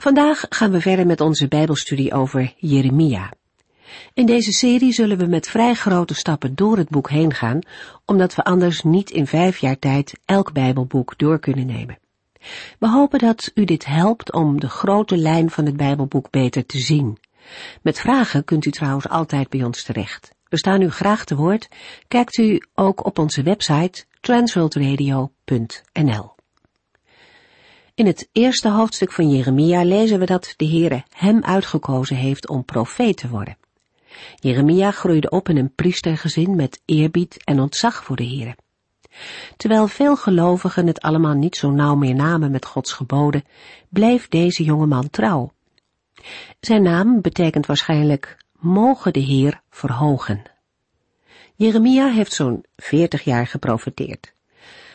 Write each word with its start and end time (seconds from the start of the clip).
Vandaag 0.00 0.44
gaan 0.48 0.70
we 0.70 0.80
verder 0.80 1.06
met 1.06 1.20
onze 1.20 1.48
Bijbelstudie 1.48 2.12
over 2.12 2.54
Jeremia. 2.56 3.32
In 4.14 4.26
deze 4.26 4.52
serie 4.52 4.92
zullen 4.92 5.18
we 5.18 5.26
met 5.26 5.48
vrij 5.48 5.74
grote 5.74 6.14
stappen 6.14 6.54
door 6.54 6.76
het 6.76 6.88
boek 6.88 7.10
heen 7.10 7.34
gaan, 7.34 7.58
omdat 8.04 8.34
we 8.34 8.44
anders 8.44 8.82
niet 8.82 9.10
in 9.10 9.26
vijf 9.26 9.58
jaar 9.58 9.78
tijd 9.78 10.20
elk 10.24 10.52
Bijbelboek 10.52 11.18
door 11.18 11.38
kunnen 11.38 11.66
nemen. 11.66 11.98
We 12.78 12.88
hopen 12.88 13.18
dat 13.18 13.50
u 13.54 13.64
dit 13.64 13.86
helpt 13.86 14.32
om 14.32 14.60
de 14.60 14.68
grote 14.68 15.16
lijn 15.16 15.50
van 15.50 15.66
het 15.66 15.76
Bijbelboek 15.76 16.30
beter 16.30 16.66
te 16.66 16.78
zien. 16.78 17.18
Met 17.82 18.00
vragen 18.00 18.44
kunt 18.44 18.64
u 18.64 18.70
trouwens 18.70 19.08
altijd 19.08 19.48
bij 19.48 19.64
ons 19.64 19.82
terecht. 19.82 20.34
We 20.48 20.56
staan 20.56 20.82
u 20.82 20.90
graag 20.90 21.24
te 21.24 21.36
woord. 21.36 21.68
Kijkt 22.08 22.36
u 22.36 22.62
ook 22.74 23.06
op 23.06 23.18
onze 23.18 23.42
website 23.42 24.04
transworldradio.nl. 24.20 26.38
In 28.00 28.06
het 28.06 28.28
eerste 28.32 28.68
hoofdstuk 28.68 29.12
van 29.12 29.30
Jeremia 29.30 29.82
lezen 29.84 30.18
we 30.18 30.26
dat 30.26 30.54
de 30.56 30.66
Heere 30.66 31.04
hem 31.08 31.44
uitgekozen 31.44 32.16
heeft 32.16 32.48
om 32.48 32.64
profeet 32.64 33.16
te 33.16 33.28
worden. 33.28 33.56
Jeremia 34.34 34.90
groeide 34.90 35.30
op 35.30 35.48
in 35.48 35.56
een 35.56 35.74
priestergezin 35.74 36.56
met 36.56 36.82
eerbied 36.84 37.44
en 37.44 37.60
ontzag 37.60 38.04
voor 38.04 38.16
de 38.16 38.26
Heere. 38.26 38.56
Terwijl 39.56 39.88
veel 39.88 40.16
gelovigen 40.16 40.86
het 40.86 41.00
allemaal 41.00 41.34
niet 41.34 41.56
zo 41.56 41.70
nauw 41.70 41.94
meer 41.94 42.14
namen 42.14 42.50
met 42.50 42.66
Gods 42.66 42.92
geboden, 42.92 43.44
bleef 43.88 44.28
deze 44.28 44.64
jonge 44.64 44.86
man 44.86 45.10
trouw. 45.10 45.52
Zijn 46.60 46.82
naam 46.82 47.20
betekent 47.20 47.66
waarschijnlijk 47.66 48.36
mogen 48.58 49.12
de 49.12 49.20
Heer 49.20 49.60
verhogen. 49.70 50.42
Jeremia 51.54 52.08
heeft 52.08 52.32
zo'n 52.32 52.64
veertig 52.76 53.22
jaar 53.22 53.46
geprofeteerd. 53.46 54.32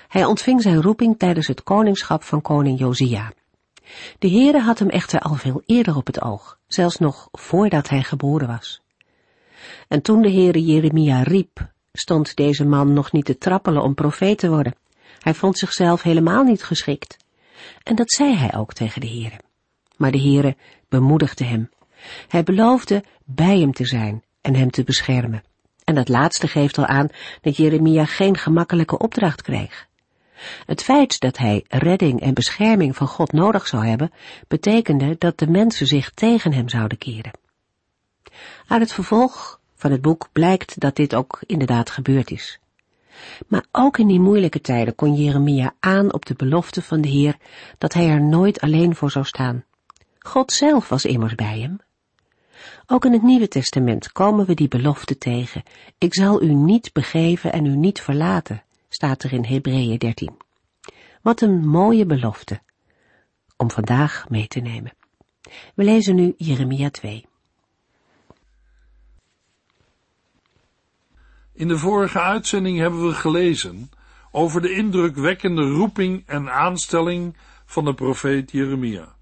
Hij 0.08 0.26
ontving 0.26 0.62
zijn 0.62 0.82
roeping 0.82 1.20
tijdens 1.20 1.48
het 1.48 1.64
koningschap 1.64 2.24
van 2.24 2.42
koning 2.42 2.80
Josia. 2.80 3.32
De 4.20 4.30
Heere 4.30 4.60
had 4.60 4.80
hem 4.80 4.90
echter 4.90 5.20
al 5.20 5.36
veel 5.36 5.62
eerder 5.66 5.96
op 5.96 6.06
het 6.06 6.22
oog, 6.22 6.58
zelfs 6.68 6.98
nog 6.98 7.30
voordat 7.32 7.90
hij 7.90 8.04
geboren 8.04 8.48
was. 8.48 8.82
En 9.88 10.02
toen 10.02 10.22
de 10.22 10.32
Heere 10.32 10.66
Jeremia 10.66 11.22
riep, 11.22 11.72
stond 11.94 12.36
deze 12.36 12.66
man 12.66 12.94
nog 12.94 13.12
niet 13.12 13.26
te 13.26 13.38
trappelen 13.38 13.82
om 13.82 13.94
profeet 13.94 14.38
te 14.38 14.50
worden. 14.50 14.76
Hij 15.20 15.34
vond 15.34 15.58
zichzelf 15.58 16.02
helemaal 16.02 16.44
niet 16.44 16.64
geschikt. 16.64 17.18
En 17.84 17.96
dat 17.96 18.12
zei 18.12 18.36
hij 18.36 18.56
ook 18.56 18.74
tegen 18.74 19.02
de 19.02 19.08
Heere. 19.08 19.40
Maar 19.98 20.12
de 20.12 20.22
Heere 20.22 20.56
bemoedigde 20.90 21.44
hem. 21.44 21.70
Hij 22.28 22.44
beloofde 22.44 23.04
bij 23.26 23.60
hem 23.60 23.74
te 23.74 23.86
zijn 23.86 24.24
en 24.42 24.56
hem 24.56 24.72
te 24.72 24.84
beschermen. 24.84 25.44
En 25.84 25.96
dat 25.96 26.10
laatste 26.10 26.48
geeft 26.48 26.78
al 26.78 26.86
aan 26.86 27.10
dat 27.42 27.58
Jeremia 27.58 28.06
geen 28.06 28.38
gemakkelijke 28.38 28.98
opdracht 28.98 29.42
kreeg. 29.42 29.88
Het 30.66 30.84
feit 30.84 31.20
dat 31.20 31.38
hij 31.38 31.66
redding 31.68 32.22
en 32.22 32.34
bescherming 32.34 32.96
van 32.96 33.08
God 33.08 33.32
nodig 33.32 33.68
zou 33.68 33.86
hebben, 33.86 34.12
betekende 34.48 35.16
dat 35.18 35.38
de 35.38 35.48
mensen 35.48 35.88
zich 35.88 36.10
tegen 36.10 36.54
hem 36.54 36.70
zouden 36.70 36.98
keren. 36.98 37.32
Uit 38.68 38.82
het 38.82 38.94
vervolg 38.94 39.60
van 39.76 39.92
het 39.92 40.02
boek 40.02 40.30
blijkt 40.32 40.80
dat 40.80 40.96
dit 40.96 41.16
ook 41.16 41.40
inderdaad 41.46 41.90
gebeurd 41.90 42.32
is. 42.32 42.60
Maar 43.48 43.66
ook 43.72 43.98
in 43.98 44.08
die 44.08 44.20
moeilijke 44.20 44.62
tijden 44.62 44.96
kon 44.96 45.14
Jeremia 45.14 45.74
aan 45.80 46.14
op 46.14 46.26
de 46.26 46.34
belofte 46.34 46.82
van 46.82 47.02
de 47.02 47.08
Heer 47.08 47.38
dat 47.78 47.94
hij 47.94 48.10
er 48.10 48.22
nooit 48.22 48.62
alleen 48.62 48.96
voor 48.96 49.12
zou 49.12 49.26
staan. 49.26 49.64
God 50.20 50.52
zelf 50.52 50.90
was 50.90 51.06
immers 51.06 51.36
bij 51.36 51.60
hem. 51.60 51.80
Ook 52.88 53.06
in 53.06 53.14
het 53.14 53.24
Nieuwe 53.24 53.48
Testament 53.48 54.12
komen 54.12 54.46
we 54.46 54.54
die 54.54 54.68
belofte 54.68 55.18
tegen. 55.18 55.64
Ik 55.98 56.14
zal 56.14 56.42
u 56.42 56.54
niet 56.54 56.94
begeven 56.94 57.52
en 57.52 57.66
u 57.66 57.76
niet 57.76 58.02
verlaten, 58.02 58.64
staat 58.96 59.24
er 59.24 59.34
in 59.34 59.46
Hebreeën 59.46 59.98
13. 59.98 60.38
Wat 61.22 61.42
een 61.42 61.68
mooie 61.68 62.06
belofte 62.06 62.62
om 63.58 63.72
vandaag 63.72 64.30
mee 64.30 64.48
te 64.48 64.60
nemen. 64.60 64.94
We 65.76 65.84
lezen 65.84 66.16
nu 66.16 66.34
Jeremia 66.38 66.90
2. 66.90 67.26
In 71.54 71.68
de 71.68 71.78
vorige 71.78 72.20
uitzending 72.20 72.78
hebben 72.78 73.08
we 73.08 73.14
gelezen 73.14 73.90
over 74.32 74.62
de 74.62 74.72
indrukwekkende 74.72 75.70
roeping 75.70 76.24
en 76.28 76.52
aanstelling 76.52 77.38
van 77.66 77.86
de 77.86 77.94
profeet 77.94 78.52
Jeremia. 78.52 79.16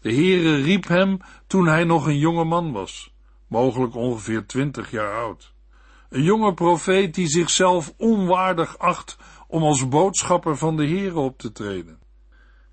De 0.00 0.14
Heere 0.14 0.62
riep 0.62 0.88
hem 0.88 1.18
toen 1.46 1.66
hij 1.66 1.84
nog 1.84 2.06
een 2.06 2.18
jonge 2.18 2.44
man 2.44 2.72
was, 2.72 3.14
mogelijk 3.46 3.94
ongeveer 3.94 4.46
twintig 4.46 4.90
jaar 4.90 5.14
oud. 5.14 5.52
Een 6.12 6.22
jonge 6.22 6.54
profeet 6.54 7.14
die 7.14 7.26
zichzelf 7.26 7.94
onwaardig 7.96 8.78
acht 8.78 9.16
om 9.48 9.62
als 9.62 9.88
boodschapper 9.88 10.56
van 10.56 10.76
de 10.76 10.86
Heere 10.86 11.18
op 11.18 11.38
te 11.38 11.52
treden. 11.52 11.98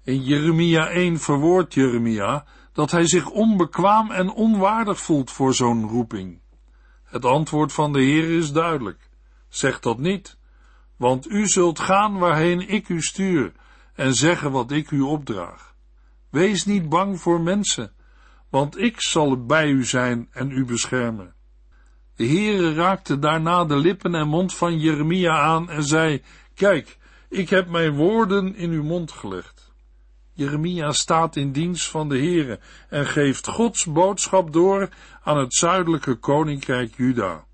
In 0.03 0.23
Jeremia 0.23 0.89
1 0.89 1.19
verwoordt 1.19 1.73
Jeremia 1.73 2.45
dat 2.73 2.91
hij 2.91 3.07
zich 3.07 3.29
onbekwaam 3.29 4.11
en 4.11 4.29
onwaardig 4.29 4.99
voelt 4.99 5.31
voor 5.31 5.53
zo'n 5.53 5.87
roeping. 5.87 6.41
Het 7.03 7.25
antwoord 7.25 7.73
van 7.73 7.93
de 7.93 8.01
Heer 8.01 8.37
is 8.37 8.51
duidelijk. 8.51 9.09
Zeg 9.49 9.79
dat 9.79 9.97
niet, 9.97 10.37
want 10.97 11.29
u 11.29 11.47
zult 11.47 11.79
gaan 11.79 12.17
waarheen 12.17 12.69
ik 12.69 12.89
u 12.89 13.01
stuur 13.01 13.51
en 13.93 14.13
zeggen 14.13 14.51
wat 14.51 14.71
ik 14.71 14.91
u 14.91 15.01
opdraag. 15.01 15.75
Wees 16.29 16.65
niet 16.65 16.89
bang 16.89 17.19
voor 17.19 17.41
mensen, 17.41 17.91
want 18.49 18.77
ik 18.77 19.01
zal 19.01 19.45
bij 19.45 19.69
u 19.69 19.85
zijn 19.85 20.27
en 20.31 20.51
u 20.51 20.65
beschermen. 20.65 21.37
De 22.19 22.27
Heere 22.27 22.73
raakte 22.73 23.19
daarna 23.19 23.65
de 23.65 23.75
lippen 23.75 24.15
en 24.15 24.27
mond 24.27 24.55
van 24.55 24.79
Jeremia 24.79 25.39
aan 25.39 25.69
en 25.69 25.83
zei, 25.83 26.21
Kijk, 26.53 26.97
ik 27.29 27.49
heb 27.49 27.69
mijn 27.69 27.95
woorden 27.95 28.55
in 28.55 28.71
uw 28.71 28.83
mond 28.83 29.11
gelegd. 29.11 29.71
Jeremia 30.33 30.91
staat 30.91 31.35
in 31.35 31.51
dienst 31.51 31.87
van 31.87 32.09
de 32.09 32.17
Heere 32.17 32.59
en 32.89 33.05
geeft 33.05 33.47
Gods 33.47 33.85
boodschap 33.85 34.53
door 34.53 34.89
aan 35.23 35.37
het 35.37 35.53
zuidelijke 35.53 36.15
koninkrijk 36.15 36.95
Juda, 36.97 37.45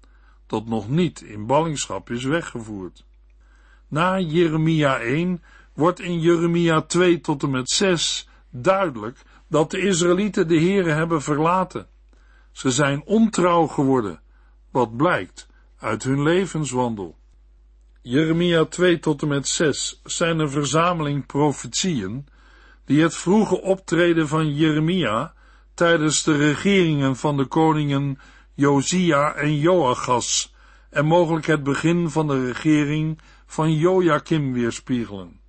dat 0.47 0.65
nog 0.65 0.89
niet 0.89 1.21
in 1.21 1.45
ballingschap 1.45 2.09
is 2.09 2.23
weggevoerd. 2.23 3.05
Na 3.87 4.19
Jeremia 4.19 4.99
1 4.99 5.43
wordt 5.73 5.99
in 5.99 6.19
Jeremia 6.19 6.81
2 6.81 7.21
tot 7.21 7.43
en 7.43 7.49
met 7.49 7.69
6 7.69 8.27
duidelijk 8.49 9.21
dat 9.47 9.71
de 9.71 9.79
Israëlieten 9.79 10.47
de 10.47 10.59
Heere 10.59 10.91
hebben 10.91 11.21
verlaten. 11.21 11.87
Ze 12.51 12.71
zijn 12.71 13.03
ontrouw 13.05 13.67
geworden, 13.67 14.19
wat 14.75 14.97
blijkt 14.97 15.47
uit 15.79 16.03
hun 16.03 16.23
levenswandel. 16.23 17.15
Jeremia 18.01 18.65
2 18.65 18.99
tot 18.99 19.21
en 19.21 19.27
met 19.27 19.47
6 19.47 20.01
zijn 20.03 20.39
een 20.39 20.49
verzameling 20.49 21.25
profetieën 21.25 22.27
die 22.85 23.01
het 23.01 23.15
vroege 23.15 23.61
optreden 23.61 24.27
van 24.27 24.55
Jeremia 24.55 25.33
tijdens 25.73 26.23
de 26.23 26.37
regeringen 26.37 27.15
van 27.15 27.37
de 27.37 27.45
koningen 27.45 28.19
Josia 28.53 29.35
en 29.35 29.57
Joachas 29.57 30.53
en 30.89 31.05
mogelijk 31.05 31.45
het 31.45 31.63
begin 31.63 32.09
van 32.09 32.27
de 32.27 32.45
regering 32.45 33.19
van 33.45 33.73
Joachim 33.73 34.53
weerspiegelen. 34.53 35.39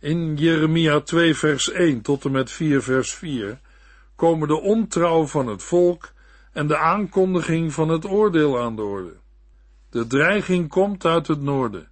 In 0.00 0.36
Jeremia 0.36 1.00
2 1.00 1.34
vers 1.34 1.70
1 1.70 2.00
tot 2.00 2.24
en 2.24 2.30
met 2.30 2.50
4 2.50 2.82
vers 2.82 3.14
4 3.14 3.60
komen 4.14 4.48
de 4.48 4.60
ontrouw 4.60 5.26
van 5.26 5.46
het 5.46 5.62
volk 5.62 6.14
en 6.56 6.66
de 6.66 6.76
aankondiging 6.76 7.72
van 7.72 7.88
het 7.88 8.04
oordeel 8.04 8.60
aan 8.60 8.76
de 8.76 8.82
orde. 8.82 9.16
De 9.90 10.06
dreiging 10.06 10.68
komt 10.68 11.04
uit 11.04 11.26
het 11.26 11.42
noorden. 11.42 11.88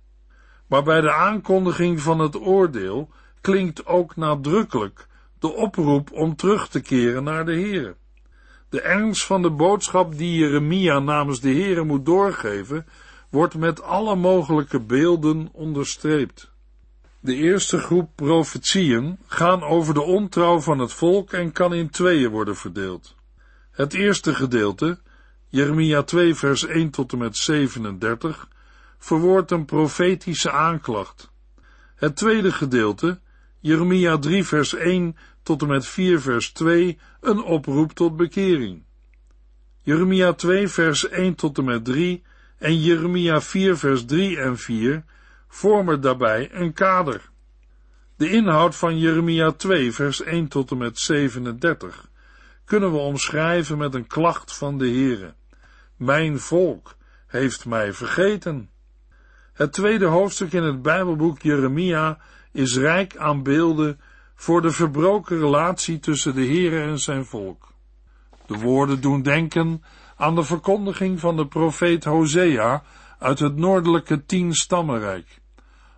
Maar 0.66 0.82
bij 0.82 1.00
de 1.00 1.12
aankondiging 1.12 2.00
van 2.00 2.18
het 2.18 2.36
oordeel 2.40 3.10
klinkt 3.40 3.86
ook 3.86 4.16
nadrukkelijk 4.16 5.06
de 5.38 5.52
oproep 5.52 6.12
om 6.12 6.36
terug 6.36 6.68
te 6.68 6.80
keren 6.80 7.24
naar 7.24 7.44
de 7.44 7.52
Heer. 7.52 7.96
De 8.68 8.80
ernst 8.80 9.24
van 9.24 9.42
de 9.42 9.50
boodschap 9.50 10.16
die 10.16 10.38
Jeremia 10.38 10.98
namens 10.98 11.40
de 11.40 11.52
Heere 11.52 11.84
moet 11.84 12.06
doorgeven, 12.06 12.86
wordt 13.30 13.54
met 13.54 13.82
alle 13.82 14.16
mogelijke 14.16 14.80
beelden 14.80 15.48
onderstreept. 15.52 16.50
De 17.20 17.34
eerste 17.34 17.78
groep 17.78 18.10
profetieën 18.14 19.18
gaan 19.26 19.62
over 19.62 19.94
de 19.94 20.02
ontrouw 20.02 20.60
van 20.60 20.78
het 20.78 20.92
volk 20.92 21.32
en 21.32 21.52
kan 21.52 21.74
in 21.74 21.90
tweeën 21.90 22.30
worden 22.30 22.56
verdeeld. 22.56 23.14
Het 23.74 23.94
eerste 23.94 24.34
gedeelte, 24.34 24.98
Jeremia 25.48 26.02
2 26.02 26.34
vers 26.34 26.66
1 26.66 26.90
tot 26.90 27.12
en 27.12 27.18
met 27.18 27.36
37, 27.36 28.48
verwoordt 28.98 29.50
een 29.50 29.64
profetische 29.64 30.50
aanklacht. 30.50 31.30
Het 31.94 32.16
tweede 32.16 32.52
gedeelte, 32.52 33.20
Jeremia 33.60 34.18
3 34.18 34.44
vers 34.44 34.74
1 34.74 35.16
tot 35.42 35.62
en 35.62 35.68
met 35.68 35.86
4 35.86 36.20
vers 36.20 36.52
2, 36.52 36.98
een 37.20 37.42
oproep 37.42 37.92
tot 37.92 38.16
bekering. 38.16 38.82
Jeremia 39.82 40.32
2 40.32 40.68
vers 40.68 41.08
1 41.08 41.34
tot 41.34 41.58
en 41.58 41.64
met 41.64 41.84
3 41.84 42.22
en 42.58 42.80
Jeremia 42.80 43.40
4 43.40 43.76
vers 43.76 44.04
3 44.04 44.38
en 44.38 44.58
4 44.58 45.04
vormen 45.48 46.00
daarbij 46.00 46.48
een 46.52 46.72
kader. 46.72 47.30
De 48.16 48.30
inhoud 48.30 48.76
van 48.76 48.98
Jeremia 48.98 49.52
2 49.52 49.92
vers 49.92 50.22
1 50.22 50.48
tot 50.48 50.70
en 50.70 50.78
met 50.78 50.98
37 50.98 52.12
kunnen 52.64 52.92
we 52.92 52.98
omschrijven 52.98 53.78
met 53.78 53.94
een 53.94 54.06
klacht 54.06 54.56
van 54.56 54.78
de 54.78 54.88
Heere. 54.88 55.34
Mijn 55.96 56.38
volk 56.38 56.96
heeft 57.26 57.66
mij 57.66 57.92
vergeten. 57.92 58.70
Het 59.52 59.72
tweede 59.72 60.06
hoofdstuk 60.06 60.52
in 60.52 60.62
het 60.62 60.82
Bijbelboek 60.82 61.42
Jeremia 61.42 62.18
is 62.52 62.76
rijk 62.76 63.16
aan 63.16 63.42
beelden 63.42 64.00
voor 64.34 64.62
de 64.62 64.70
verbroken 64.70 65.38
relatie 65.38 65.98
tussen 65.98 66.34
de 66.34 66.46
Heere 66.46 66.80
en 66.80 66.98
zijn 66.98 67.24
volk. 67.24 67.72
De 68.46 68.58
woorden 68.58 69.00
doen 69.00 69.22
denken 69.22 69.82
aan 70.16 70.34
de 70.34 70.42
verkondiging 70.42 71.20
van 71.20 71.36
de 71.36 71.46
profeet 71.46 72.04
Hosea 72.04 72.82
uit 73.18 73.38
het 73.38 73.56
noordelijke 73.56 74.24
tien 74.24 74.54
stammenrijk, 74.54 75.40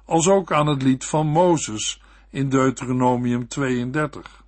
als 0.05 0.29
ook 0.29 0.53
aan 0.53 0.67
het 0.67 0.83
lied 0.83 1.05
van 1.05 1.27
Mozes 1.27 2.03
in 2.31 2.49
Deuteronomium 2.49 3.49
32. 3.49 4.45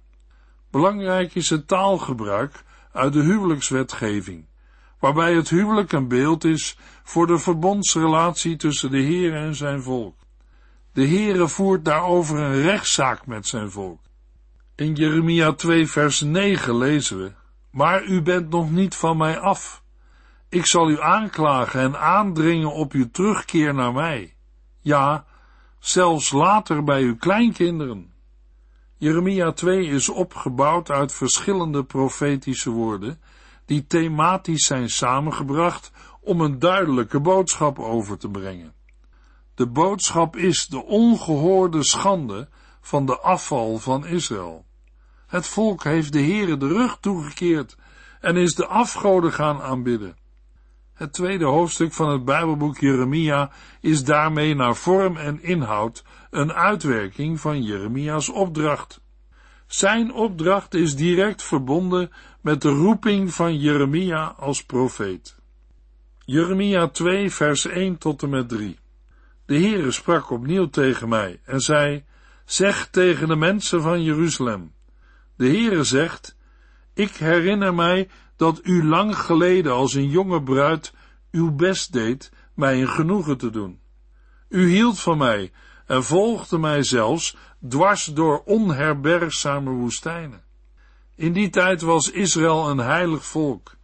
Belangrijk 0.71 1.35
is 1.35 1.51
het 1.51 1.69
taalgebruik 1.69 2.65
uit 2.93 3.13
de 3.13 3.23
huwelijkswetgeving, 3.23 4.45
waarbij 4.99 5.35
het 5.35 5.49
huwelijk 5.49 5.93
een 5.93 6.09
beeld 6.09 6.45
is 6.45 6.79
voor 7.03 7.27
de 7.27 7.39
verbondsrelatie 7.39 8.57
tussen 8.57 8.91
de 8.91 8.99
Heer 8.99 9.35
en 9.35 9.55
zijn 9.55 9.83
volk. 9.83 10.17
De 10.93 11.07
Heere 11.07 11.49
voert 11.49 11.85
daarover 11.85 12.39
een 12.39 12.63
rechtszaak 12.63 13.27
met 13.27 13.47
zijn 13.47 13.71
volk. 13.71 14.01
In 14.75 14.95
Jeremia 14.95 15.53
2 15.53 15.87
vers 15.87 16.21
9 16.21 16.77
lezen 16.77 17.19
we, 17.19 17.33
maar 17.71 18.05
u 18.05 18.23
bent 18.23 18.51
nog 18.51 18.71
niet 18.71 18.95
van 18.95 19.17
mij 19.17 19.39
af. 19.39 19.83
Ik 20.49 20.67
zal 20.67 20.91
u 20.91 21.01
aanklagen 21.01 21.81
en 21.81 22.01
aandringen 22.01 22.73
op 22.73 22.93
uw 22.93 23.11
terugkeer 23.11 23.75
naar 23.75 23.93
mij. 23.93 24.35
Ja, 24.81 25.25
zelfs 25.79 26.33
later 26.33 26.85
bij 26.85 27.03
uw 27.03 27.17
kleinkinderen. 27.17 28.13
Jeremia 29.01 29.53
2 29.53 29.87
is 29.87 30.09
opgebouwd 30.09 30.91
uit 30.91 31.13
verschillende 31.13 31.85
profetische 31.85 32.71
woorden, 32.71 33.21
die 33.65 33.87
thematisch 33.87 34.67
zijn 34.67 34.91
samengebracht 34.91 35.91
om 36.21 36.41
een 36.41 36.59
duidelijke 36.59 37.21
boodschap 37.21 37.79
over 37.79 38.19
te 38.19 38.29
brengen. 38.29 38.75
De 39.55 39.67
boodschap 39.67 40.37
is 40.37 40.67
de 40.67 40.85
ongehoorde 40.85 41.85
schande 41.85 42.49
van 42.81 43.07
de 43.07 43.19
afval 43.19 43.79
van 43.79 44.07
Israël. 44.07 44.65
Het 45.27 45.47
volk 45.47 45.85
heeft 45.85 46.13
de 46.13 46.23
Heere 46.23 46.57
de 46.57 46.69
rug 46.69 46.99
toegekeerd 47.01 47.77
en 48.21 48.37
is 48.37 48.55
de 48.55 48.67
afgoden 48.67 49.33
gaan 49.33 49.61
aanbidden. 49.61 50.17
Het 50.95 51.13
tweede 51.13 51.45
hoofdstuk 51.45 51.93
van 51.93 52.09
het 52.09 52.25
Bijbelboek 52.25 52.79
Jeremia 52.79 53.51
is 53.81 54.05
daarmee 54.05 54.55
naar 54.55 54.77
vorm 54.77 55.17
en 55.17 55.43
inhoud 55.43 56.05
een 56.31 56.53
uitwerking 56.53 57.41
van 57.41 57.63
Jeremia's 57.63 58.29
opdracht. 58.29 59.01
Zijn 59.67 60.13
opdracht 60.13 60.75
is 60.75 60.97
direct 60.97 61.43
verbonden 61.43 62.11
met 62.41 62.63
de 62.63 62.69
roeping 62.69 63.35
van 63.35 63.59
Jeremia 63.59 64.35
als 64.39 64.65
profeet. 64.65 65.37
Jeremia 66.25 66.89
2 66.89 67.31
vers 67.31 67.67
1 67.67 67.99
tot 67.99 68.23
en 68.23 68.29
met 68.29 68.49
3 68.49 68.79
De 69.47 69.59
Heere 69.59 69.91
sprak 69.91 70.31
opnieuw 70.31 70.69
tegen 70.69 71.09
mij 71.09 71.41
en 71.45 71.61
zei, 71.61 72.05
zeg 72.45 72.89
tegen 72.91 73.29
de 73.29 73.37
mensen 73.37 73.83
van 73.83 74.03
Jeruzalem, 74.03 74.73
de 75.37 75.47
Heere 75.47 75.85
zegt, 75.85 76.37
ik 76.95 77.17
herinner 77.17 77.75
mij 77.75 78.09
dat 78.37 78.61
u 78.63 78.85
lang 78.85 79.17
geleden 79.17 79.73
als 79.73 79.95
een 79.95 80.09
jonge 80.09 80.43
bruid 80.43 80.93
uw 81.31 81.55
best 81.55 81.93
deed 81.93 82.31
mij 82.55 82.81
een 82.81 82.89
genoegen 82.89 83.39
te 83.39 83.51
doen. 83.51 83.81
U 84.49 84.69
hield 84.69 85.01
van 85.01 85.19
mij 85.19 85.53
en 85.89 86.05
volgde 86.05 86.59
mij 86.59 86.83
zelfs 86.83 87.37
dwars 87.69 88.05
door 88.05 88.43
onherbergzame 88.45 89.71
woestijnen. 89.71 90.43
In 91.15 91.33
die 91.33 91.51
tijd 91.51 91.81
was 91.81 92.11
Israël 92.11 92.69
een 92.69 92.79
heilig 92.79 93.25
volk, 93.25 93.77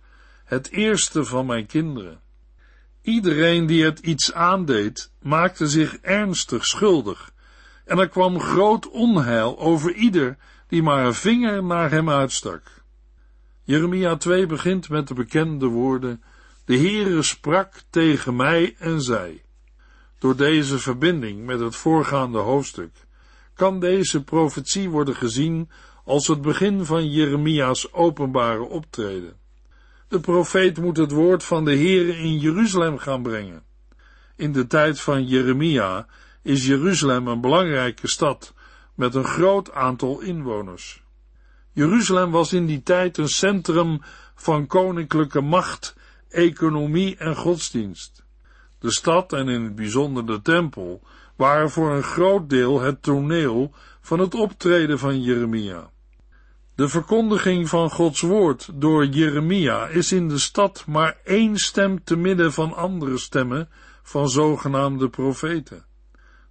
het 0.44 0.70
eerste 0.70 1.24
van 1.24 1.46
mijn 1.46 1.66
kinderen. 1.66 2.20
Iedereen 3.02 3.66
die 3.66 3.84
het 3.84 3.98
iets 3.98 4.32
aandeed, 4.32 5.12
maakte 5.22 5.68
zich 5.68 5.96
ernstig 5.96 6.64
schuldig, 6.64 7.32
en 7.84 7.98
er 7.98 8.08
kwam 8.08 8.40
groot 8.40 8.88
onheil 8.88 9.58
over 9.58 9.94
ieder 9.94 10.36
die 10.68 10.82
maar 10.82 11.06
een 11.06 11.14
vinger 11.14 11.64
naar 11.64 11.90
hem 11.90 12.10
uitstak. 12.10 12.82
Jeremia 13.62 14.16
2 14.16 14.46
begint 14.46 14.88
met 14.88 15.08
de 15.08 15.14
bekende 15.14 15.66
woorden, 15.66 16.22
de 16.64 16.76
Heere 16.76 17.22
sprak 17.22 17.82
tegen 17.90 18.36
mij 18.36 18.74
en 18.78 19.00
zei. 19.00 19.42
Door 20.24 20.36
deze 20.36 20.78
verbinding 20.78 21.44
met 21.44 21.60
het 21.60 21.76
voorgaande 21.76 22.38
hoofdstuk 22.38 22.90
kan 23.54 23.80
deze 23.80 24.24
profetie 24.24 24.90
worden 24.90 25.14
gezien 25.14 25.70
als 26.04 26.26
het 26.26 26.42
begin 26.42 26.84
van 26.84 27.10
Jeremia's 27.10 27.88
openbare 27.92 28.62
optreden. 28.62 29.36
De 30.08 30.20
profeet 30.20 30.78
moet 30.78 30.96
het 30.96 31.10
woord 31.10 31.44
van 31.44 31.64
de 31.64 31.76
Heere 31.76 32.16
in 32.16 32.38
Jeruzalem 32.38 32.98
gaan 32.98 33.22
brengen. 33.22 33.62
In 34.36 34.52
de 34.52 34.66
tijd 34.66 35.00
van 35.00 35.26
Jeremia 35.26 36.06
is 36.42 36.66
Jeruzalem 36.66 37.28
een 37.28 37.40
belangrijke 37.40 38.08
stad 38.08 38.54
met 38.94 39.14
een 39.14 39.24
groot 39.24 39.72
aantal 39.72 40.20
inwoners. 40.20 41.02
Jeruzalem 41.72 42.30
was 42.30 42.52
in 42.52 42.66
die 42.66 42.82
tijd 42.82 43.18
een 43.18 43.28
centrum 43.28 44.00
van 44.34 44.66
koninklijke 44.66 45.40
macht, 45.40 45.96
economie 46.28 47.16
en 47.16 47.36
godsdienst. 47.36 48.23
De 48.84 48.92
stad 48.92 49.32
en 49.32 49.48
in 49.48 49.62
het 49.62 49.74
bijzonder 49.74 50.26
de 50.26 50.42
tempel 50.42 51.00
waren 51.36 51.70
voor 51.70 51.90
een 51.90 52.02
groot 52.02 52.50
deel 52.50 52.80
het 52.80 53.02
toneel 53.02 53.70
van 54.00 54.18
het 54.18 54.34
optreden 54.34 54.98
van 54.98 55.22
Jeremia. 55.22 55.90
De 56.74 56.88
verkondiging 56.88 57.68
van 57.68 57.90
Gods 57.90 58.20
woord 58.20 58.70
door 58.74 59.06
Jeremia 59.06 59.86
is 59.86 60.12
in 60.12 60.28
de 60.28 60.38
stad 60.38 60.84
maar 60.86 61.16
één 61.24 61.56
stem 61.56 62.04
te 62.04 62.16
midden 62.16 62.52
van 62.52 62.74
andere 62.74 63.18
stemmen 63.18 63.68
van 64.02 64.28
zogenaamde 64.28 65.08
profeten. 65.08 65.84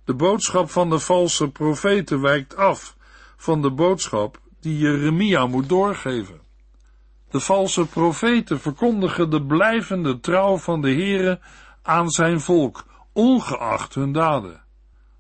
De 0.06 0.14
boodschap 0.14 0.70
van 0.70 0.90
de 0.90 1.00
valse 1.00 1.52
profeten 1.52 2.22
wijkt 2.22 2.56
af 2.56 2.96
van 3.38 3.62
de 3.62 3.72
boodschap 3.72 4.40
die 4.60 4.78
Jeremia 4.78 5.48
moet 5.48 5.70
doorgeven. 5.70 6.42
De 7.30 7.40
valse 7.40 7.86
profeten 7.86 8.60
verkondigen 8.60 9.30
de 9.30 9.44
blijvende 9.44 10.20
trouw 10.20 10.58
van 10.58 10.82
de 10.82 10.92
Heere 10.92 11.40
aan 11.84 12.10
zijn 12.10 12.42
volk, 12.42 12.86
ongeacht 13.14 13.94
hun 13.94 14.12
daden. 14.12 14.64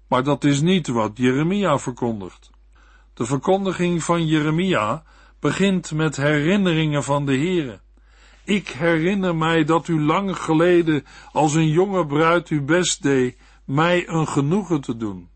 Maar 0.07 0.23
dat 0.23 0.43
is 0.43 0.61
niet 0.61 0.87
wat 0.87 1.11
Jeremia 1.13 1.79
verkondigt. 1.79 2.49
De 3.13 3.25
verkondiging 3.25 4.03
van 4.03 4.25
Jeremia 4.25 5.03
begint 5.39 5.91
met 5.91 6.15
herinneringen 6.15 7.03
van 7.03 7.25
de 7.25 7.37
Heere. 7.37 7.79
Ik 8.43 8.67
herinner 8.67 9.35
mij 9.35 9.63
dat 9.63 9.87
u 9.87 10.01
lang 10.01 10.37
geleden 10.37 11.05
als 11.31 11.53
een 11.53 11.69
jonge 11.69 12.05
bruid 12.05 12.47
uw 12.47 12.65
best 12.65 13.03
deed 13.03 13.37
mij 13.65 14.07
een 14.07 14.27
genoegen 14.27 14.81
te 14.81 14.97
doen. 14.97 15.29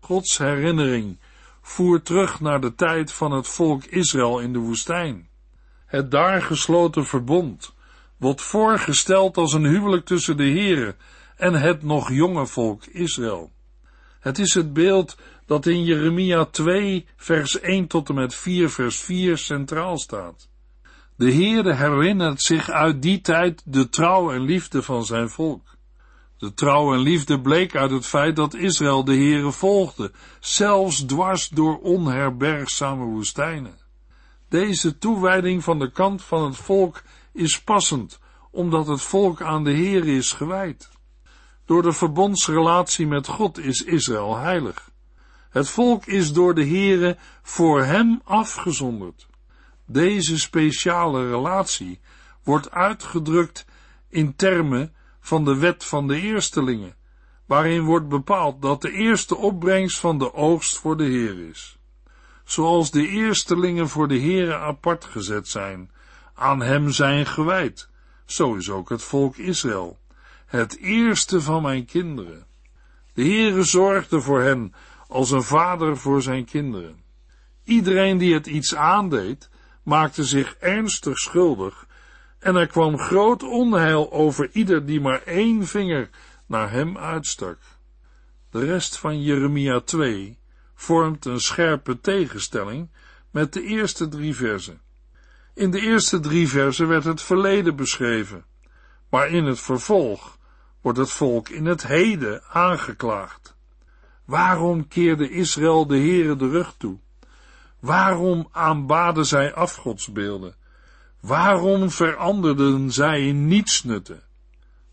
Gods 0.00 0.38
herinnering 0.38 1.18
voert 1.60 2.04
terug 2.04 2.40
naar 2.40 2.60
de 2.60 2.74
tijd 2.74 3.12
van 3.12 3.32
het 3.32 3.48
volk 3.48 3.84
Israël 3.84 4.40
in 4.40 4.52
de 4.52 4.58
woestijn. 4.58 5.28
Het 5.86 6.10
daar 6.10 6.42
gesloten 6.42 7.06
verbond 7.06 7.74
wordt 8.20 8.42
voorgesteld 8.42 9.36
als 9.36 9.52
een 9.52 9.64
huwelijk 9.64 10.04
tussen 10.04 10.36
de 10.36 10.50
Heere 10.50 10.96
en 11.36 11.54
het 11.54 11.82
nog 11.82 12.12
jonge 12.12 12.46
volk 12.46 12.86
Israël. 12.86 13.50
Het 14.20 14.38
is 14.38 14.54
het 14.54 14.72
beeld 14.72 15.16
dat 15.46 15.66
in 15.66 15.84
Jeremia 15.84 16.44
2 16.44 17.06
vers 17.16 17.60
1 17.60 17.86
tot 17.86 18.08
en 18.08 18.14
met 18.14 18.34
4 18.34 18.70
vers 18.70 19.00
4 19.00 19.38
centraal 19.38 19.98
staat. 19.98 20.48
De 21.16 21.32
Heere 21.32 21.74
herinnert 21.74 22.42
zich 22.42 22.70
uit 22.70 23.02
die 23.02 23.20
tijd 23.20 23.62
de 23.64 23.88
trouw 23.88 24.32
en 24.32 24.40
liefde 24.40 24.82
van 24.82 25.04
zijn 25.04 25.28
volk. 25.28 25.76
De 26.38 26.54
trouw 26.54 26.92
en 26.92 27.00
liefde 27.00 27.40
bleek 27.40 27.76
uit 27.76 27.90
het 27.90 28.06
feit 28.06 28.36
dat 28.36 28.54
Israël 28.54 29.04
de 29.04 29.14
Heere 29.14 29.52
volgde, 29.52 30.12
zelfs 30.40 31.00
dwars 31.00 31.48
door 31.48 31.78
onherbergzame 31.78 33.04
woestijnen. 33.04 33.78
Deze 34.48 34.98
toewijding 34.98 35.64
van 35.64 35.78
de 35.78 35.90
kant 35.90 36.22
van 36.22 36.44
het 36.44 36.56
volk 36.56 37.02
is 37.32 37.62
passend, 37.62 38.18
omdat 38.50 38.86
het 38.86 39.02
volk 39.02 39.42
aan 39.42 39.64
de 39.64 39.72
Heere 39.72 40.14
is 40.14 40.32
gewijd. 40.32 40.90
Door 41.64 41.82
de 41.82 41.92
verbondsrelatie 41.92 43.06
met 43.06 43.26
God 43.26 43.58
is 43.58 43.82
Israël 43.82 44.36
heilig. 44.36 44.90
Het 45.50 45.68
volk 45.68 46.06
is 46.06 46.32
door 46.32 46.54
de 46.54 46.66
Heere 46.66 47.16
voor 47.42 47.84
hem 47.84 48.20
afgezonderd. 48.24 49.26
Deze 49.86 50.38
speciale 50.38 51.28
relatie 51.28 52.00
wordt 52.42 52.70
uitgedrukt 52.70 53.64
in 54.08 54.36
termen 54.36 54.94
van 55.20 55.44
de 55.44 55.56
wet 55.56 55.84
van 55.84 56.06
de 56.06 56.20
eerstelingen, 56.20 56.96
waarin 57.46 57.82
wordt 57.82 58.08
bepaald 58.08 58.62
dat 58.62 58.82
de 58.82 58.92
eerste 58.92 59.36
opbrengst 59.36 59.98
van 59.98 60.18
de 60.18 60.34
oogst 60.34 60.78
voor 60.78 60.96
de 60.96 61.04
Heer 61.04 61.48
is. 61.48 61.78
Zoals 62.44 62.90
de 62.90 63.06
eerstelingen 63.06 63.88
voor 63.88 64.08
de 64.08 64.20
Heere 64.20 64.56
apart 64.56 65.04
gezet 65.04 65.48
zijn, 65.48 65.90
aan 66.40 66.62
hem 66.62 66.90
zijn 66.90 67.26
gewijd. 67.26 67.88
Zo 68.26 68.54
is 68.54 68.70
ook 68.70 68.88
het 68.88 69.02
volk 69.02 69.36
Israël, 69.36 69.98
het 70.46 70.78
eerste 70.78 71.40
van 71.40 71.62
mijn 71.62 71.84
kinderen. 71.84 72.46
De 73.14 73.22
Heere 73.22 73.62
zorgde 73.62 74.20
voor 74.20 74.40
hen 74.40 74.74
als 75.08 75.30
een 75.30 75.42
vader 75.42 75.96
voor 75.96 76.22
zijn 76.22 76.44
kinderen. 76.44 77.02
Iedereen 77.64 78.18
die 78.18 78.34
het 78.34 78.46
iets 78.46 78.74
aandeed, 78.74 79.50
maakte 79.82 80.24
zich 80.24 80.54
ernstig 80.54 81.18
schuldig 81.18 81.86
en 82.38 82.56
er 82.56 82.66
kwam 82.66 82.98
groot 82.98 83.42
onheil 83.42 84.12
over 84.12 84.50
ieder 84.52 84.86
die 84.86 85.00
maar 85.00 85.22
één 85.22 85.66
vinger 85.66 86.10
naar 86.46 86.70
hem 86.70 86.98
uitstak. 86.98 87.58
De 88.50 88.64
rest 88.64 88.96
van 88.96 89.22
Jeremia 89.22 89.80
2 89.80 90.38
vormt 90.74 91.24
een 91.24 91.40
scherpe 91.40 92.00
tegenstelling 92.00 92.90
met 93.30 93.52
de 93.52 93.62
eerste 93.62 94.08
drie 94.08 94.34
versen. 94.34 94.80
In 95.60 95.70
de 95.70 95.80
eerste 95.80 96.20
drie 96.20 96.48
versen 96.48 96.88
werd 96.88 97.04
het 97.04 97.22
verleden 97.22 97.76
beschreven, 97.76 98.44
maar 99.10 99.28
in 99.28 99.44
het 99.44 99.60
vervolg 99.60 100.38
wordt 100.80 100.98
het 100.98 101.10
volk 101.10 101.48
in 101.48 101.66
het 101.66 101.86
heden 101.86 102.42
aangeklaagd. 102.48 103.56
Waarom 104.24 104.88
keerde 104.88 105.30
Israël 105.30 105.86
de 105.86 105.96
Heere 105.96 106.36
de 106.36 106.48
rug 106.48 106.74
toe? 106.78 106.98
Waarom 107.80 108.48
aanbaden 108.52 109.26
zij 109.26 109.54
afgodsbeelden? 109.54 110.54
Waarom 111.20 111.90
veranderden 111.90 112.92
zij 112.92 113.26
in 113.26 113.46
nietsnutten? 113.46 114.22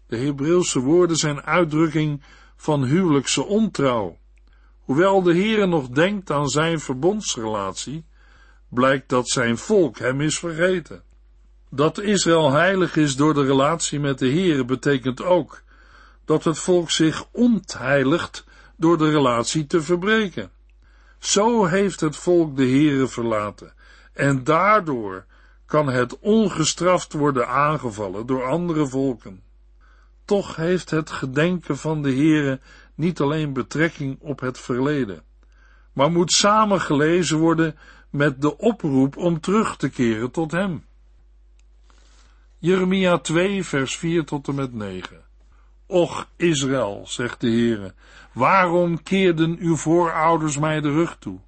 De 0.08 0.18
Hebreeuwse 0.18 0.80
woorden 0.80 1.18
zijn 1.18 1.42
uitdrukking 1.42 2.24
van 2.56 2.84
huwelijkse 2.84 3.46
ontrouw. 3.46 4.18
Hoewel 4.80 5.22
de 5.22 5.34
Heere 5.34 5.66
nog 5.66 5.90
denkt 5.90 6.32
aan 6.32 6.48
zijn 6.48 6.80
verbondsrelatie, 6.80 8.06
blijkt 8.70 9.10
dat 9.10 9.30
zijn 9.30 9.58
volk 9.58 10.00
hem 10.00 10.22
is 10.22 10.40
vergeten. 10.40 11.04
Dat 11.70 12.00
Israël 12.00 12.52
heilig 12.52 12.96
is 12.96 13.16
door 13.16 13.34
de 13.34 13.46
relatie 13.46 14.00
met 14.00 14.20
de 14.20 14.30
Heere 14.30 14.66
betekent 14.66 15.24
ook 15.24 15.62
dat 16.26 16.44
het 16.44 16.60
volk 16.60 16.92
zich 16.92 17.26
ontheiligt 17.32 18.46
door 18.76 18.98
de 18.98 19.10
relatie 19.10 19.68
te 19.68 19.82
verbreken. 19.82 20.52
Zo 21.20 21.66
heeft 21.66 22.00
het 22.00 22.18
volk 22.18 22.58
de 22.58 22.66
Heere 22.66 23.08
verlaten 23.08 23.74
en 24.14 24.44
daardoor 24.44 25.26
kan 25.66 25.90
het 25.90 26.20
ongestraft 26.20 27.14
worden 27.14 27.48
aangevallen 27.48 28.26
door 28.26 28.46
andere 28.46 28.88
volken. 28.88 29.44
Toch 30.26 30.56
heeft 30.56 30.90
het 30.90 31.10
gedenken 31.10 31.78
van 31.78 32.02
de 32.02 32.12
Heere 32.12 32.60
niet 32.96 33.20
alleen 33.20 33.54
betrekking 33.54 34.18
op 34.20 34.40
het 34.40 34.60
verleden, 34.60 35.24
maar 35.94 36.12
moet 36.12 36.32
samen 36.32 36.82
gelezen 36.82 37.38
worden 37.38 37.76
met 38.18 38.42
de 38.42 38.58
oproep 38.58 39.18
om 39.18 39.40
terug 39.40 39.78
te 39.78 39.90
keren 39.90 40.32
tot 40.32 40.52
Hem. 40.52 40.86
Jeremia 42.58 43.18
2, 43.18 43.64
vers 43.64 43.98
4 43.98 44.26
tot 44.26 44.48
en 44.48 44.56
met 44.56 44.74
9. 44.74 45.18
Och 45.86 46.28
Israël, 46.36 47.04
zegt 47.08 47.42
de 47.42 47.48
Heere, 47.48 47.94
waarom 48.34 49.04
keerden 49.04 49.58
uw 49.60 49.76
voorouders 49.76 50.58
mij 50.58 50.82
de 50.82 50.92
rug 50.92 51.18
toe? 51.20 51.40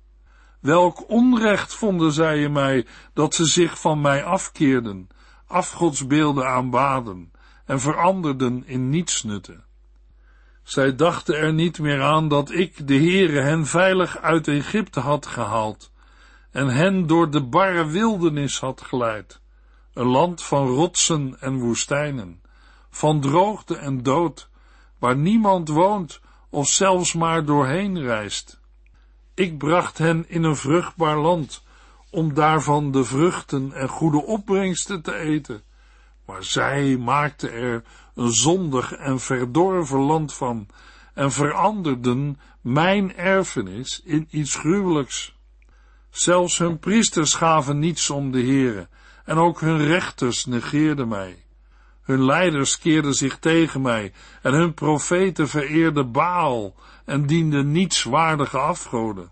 Welk 0.60 1.10
onrecht 1.10 1.74
vonden 1.74 2.12
zij 2.12 2.42
in 2.42 2.52
mij 2.52 2.86
dat 3.14 3.36
ze 3.36 3.46
zich 3.46 3.80
van 3.80 4.02
mij 4.02 4.24
afkeerden, 4.24 5.10
afgodsbeelden 5.48 6.48
aanbaden 6.48 7.32
en 7.66 7.80
veranderden 7.80 8.64
in 8.66 8.90
nietsnutten? 8.90 9.64
Zij 10.64 10.96
dachten 10.96 11.38
er 11.38 11.54
niet 11.54 11.80
meer 11.80 12.02
aan 12.02 12.28
dat 12.28 12.52
ik, 12.52 12.88
de 12.88 12.96
Heere, 12.96 13.42
hen 13.42 13.66
veilig 13.66 14.18
uit 14.18 14.48
Egypte 14.48 15.00
had 15.00 15.26
gehaald 15.26 15.92
en 16.52 16.68
hen 16.68 17.08
door 17.08 17.30
de 17.30 17.44
barre 17.44 17.86
wildernis 17.86 18.60
had 18.60 18.82
geleid, 18.82 19.42
een 19.94 20.08
land 20.08 20.44
van 20.44 20.68
rotsen 20.68 21.38
en 21.40 21.60
woestijnen, 21.60 22.42
van 22.90 23.20
droogte 23.22 23.76
en 23.76 24.04
dood, 24.04 24.50
waar 25.00 25.18
niemand 25.18 25.70
woont 25.70 26.22
of 26.50 26.68
zelfs 26.68 27.14
maar 27.14 27.46
doorheen 27.46 28.02
reist. 28.02 28.60
Ik 29.34 29.58
bracht 29.58 29.98
hen 29.98 30.30
in 30.30 30.44
een 30.44 30.56
vruchtbaar 30.56 31.18
land, 31.18 31.64
om 32.12 32.34
daarvan 32.34 32.92
de 32.92 33.04
vruchten 33.04 33.74
en 33.74 33.88
goede 33.88 34.26
opbrengsten 34.26 35.02
te 35.02 35.16
eten. 35.16 35.62
Maar 36.26 36.44
zij 36.44 36.98
maakten 36.98 37.52
er 37.52 37.84
een 38.16 38.32
zondig 38.32 38.94
en 38.94 39.20
verdorven 39.20 40.00
land 40.00 40.34
van 40.34 40.68
en 41.14 41.32
veranderden 41.32 42.40
mijn 42.62 43.16
erfenis 43.16 44.02
in 44.04 44.28
iets 44.30 44.56
gruwelijks. 44.56 45.38
Zelfs 46.10 46.58
hun 46.58 46.80
priesters 46.80 47.34
gaven 47.34 47.80
niets 47.80 48.10
om 48.10 48.32
de 48.32 48.42
Heere, 48.42 48.88
en 49.26 49.38
ook 49.38 49.60
hun 49.60 49.78
rechters 49.78 50.46
negeerden 50.46 51.08
mij. 51.08 51.44
Hun 52.02 52.26
leiders 52.26 52.78
keerden 52.78 53.14
zich 53.14 53.40
tegen 53.40 53.82
mij, 53.82 54.14
en 54.42 54.54
hun 54.54 54.74
profeten 54.74 55.48
vereerden 55.48 56.12
Baal 56.12 56.76
en 57.06 57.26
dienden 57.26 57.72
nietswaardige 57.72 58.58
afgoden. 58.58 59.32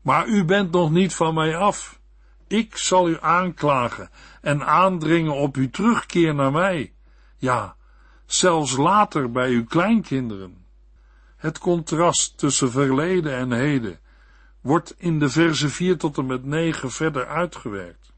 Maar 0.00 0.26
u 0.26 0.44
bent 0.44 0.70
nog 0.70 0.90
niet 0.90 1.14
van 1.14 1.34
mij 1.34 1.56
af. 1.56 2.00
Ik 2.46 2.76
zal 2.76 3.08
u 3.08 3.16
aanklagen 3.20 4.10
en 4.40 4.66
aandringen 4.66 5.34
op 5.34 5.56
uw 5.56 5.70
terugkeer 5.70 6.34
naar 6.34 6.52
mij. 6.52 6.92
Ja, 7.36 7.76
zelfs 8.26 8.76
later 8.76 9.30
bij 9.30 9.50
uw 9.50 9.64
kleinkinderen. 9.64 10.64
Het 11.36 11.58
contrast 11.58 12.38
tussen 12.38 12.70
verleden 12.70 13.36
en 13.36 13.52
heden 13.52 14.00
wordt 14.62 14.94
in 14.98 15.18
de 15.18 15.28
verse 15.28 15.68
4 15.68 15.96
tot 15.96 16.18
en 16.18 16.26
met 16.26 16.44
9 16.44 16.90
verder 16.90 17.26
uitgewerkt. 17.26 18.12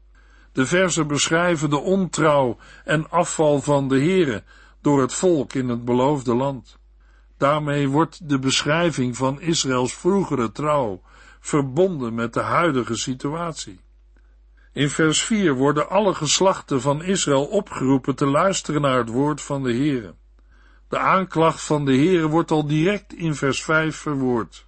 De 0.51 0.65
versen 0.65 1.07
beschrijven 1.07 1.69
de 1.69 1.79
ontrouw 1.79 2.57
en 2.83 3.09
afval 3.09 3.61
van 3.61 3.87
de 3.87 3.99
Here 3.99 4.43
door 4.81 5.01
het 5.01 5.13
volk 5.13 5.53
in 5.53 5.69
het 5.69 5.85
beloofde 5.85 6.35
land. 6.35 6.77
Daarmee 7.37 7.89
wordt 7.89 8.29
de 8.29 8.39
beschrijving 8.39 9.17
van 9.17 9.41
Israëls 9.41 9.93
vroegere 9.93 10.51
trouw 10.51 11.01
verbonden 11.39 12.13
met 12.13 12.33
de 12.33 12.41
huidige 12.41 12.95
situatie. 12.95 13.79
In 14.73 14.89
vers 14.89 15.23
4 15.23 15.53
worden 15.53 15.89
alle 15.89 16.13
geslachten 16.13 16.81
van 16.81 17.03
Israël 17.03 17.45
opgeroepen 17.45 18.15
te 18.15 18.25
luisteren 18.25 18.81
naar 18.81 18.97
het 18.97 19.09
woord 19.09 19.41
van 19.41 19.63
de 19.63 19.73
Heere. 19.73 20.13
De 20.89 20.97
aanklacht 20.97 21.61
van 21.61 21.85
de 21.85 21.95
Heere 21.95 22.27
wordt 22.27 22.51
al 22.51 22.67
direct 22.67 23.13
in 23.13 23.35
vers 23.35 23.63
5 23.63 23.95
verwoord. 23.95 24.64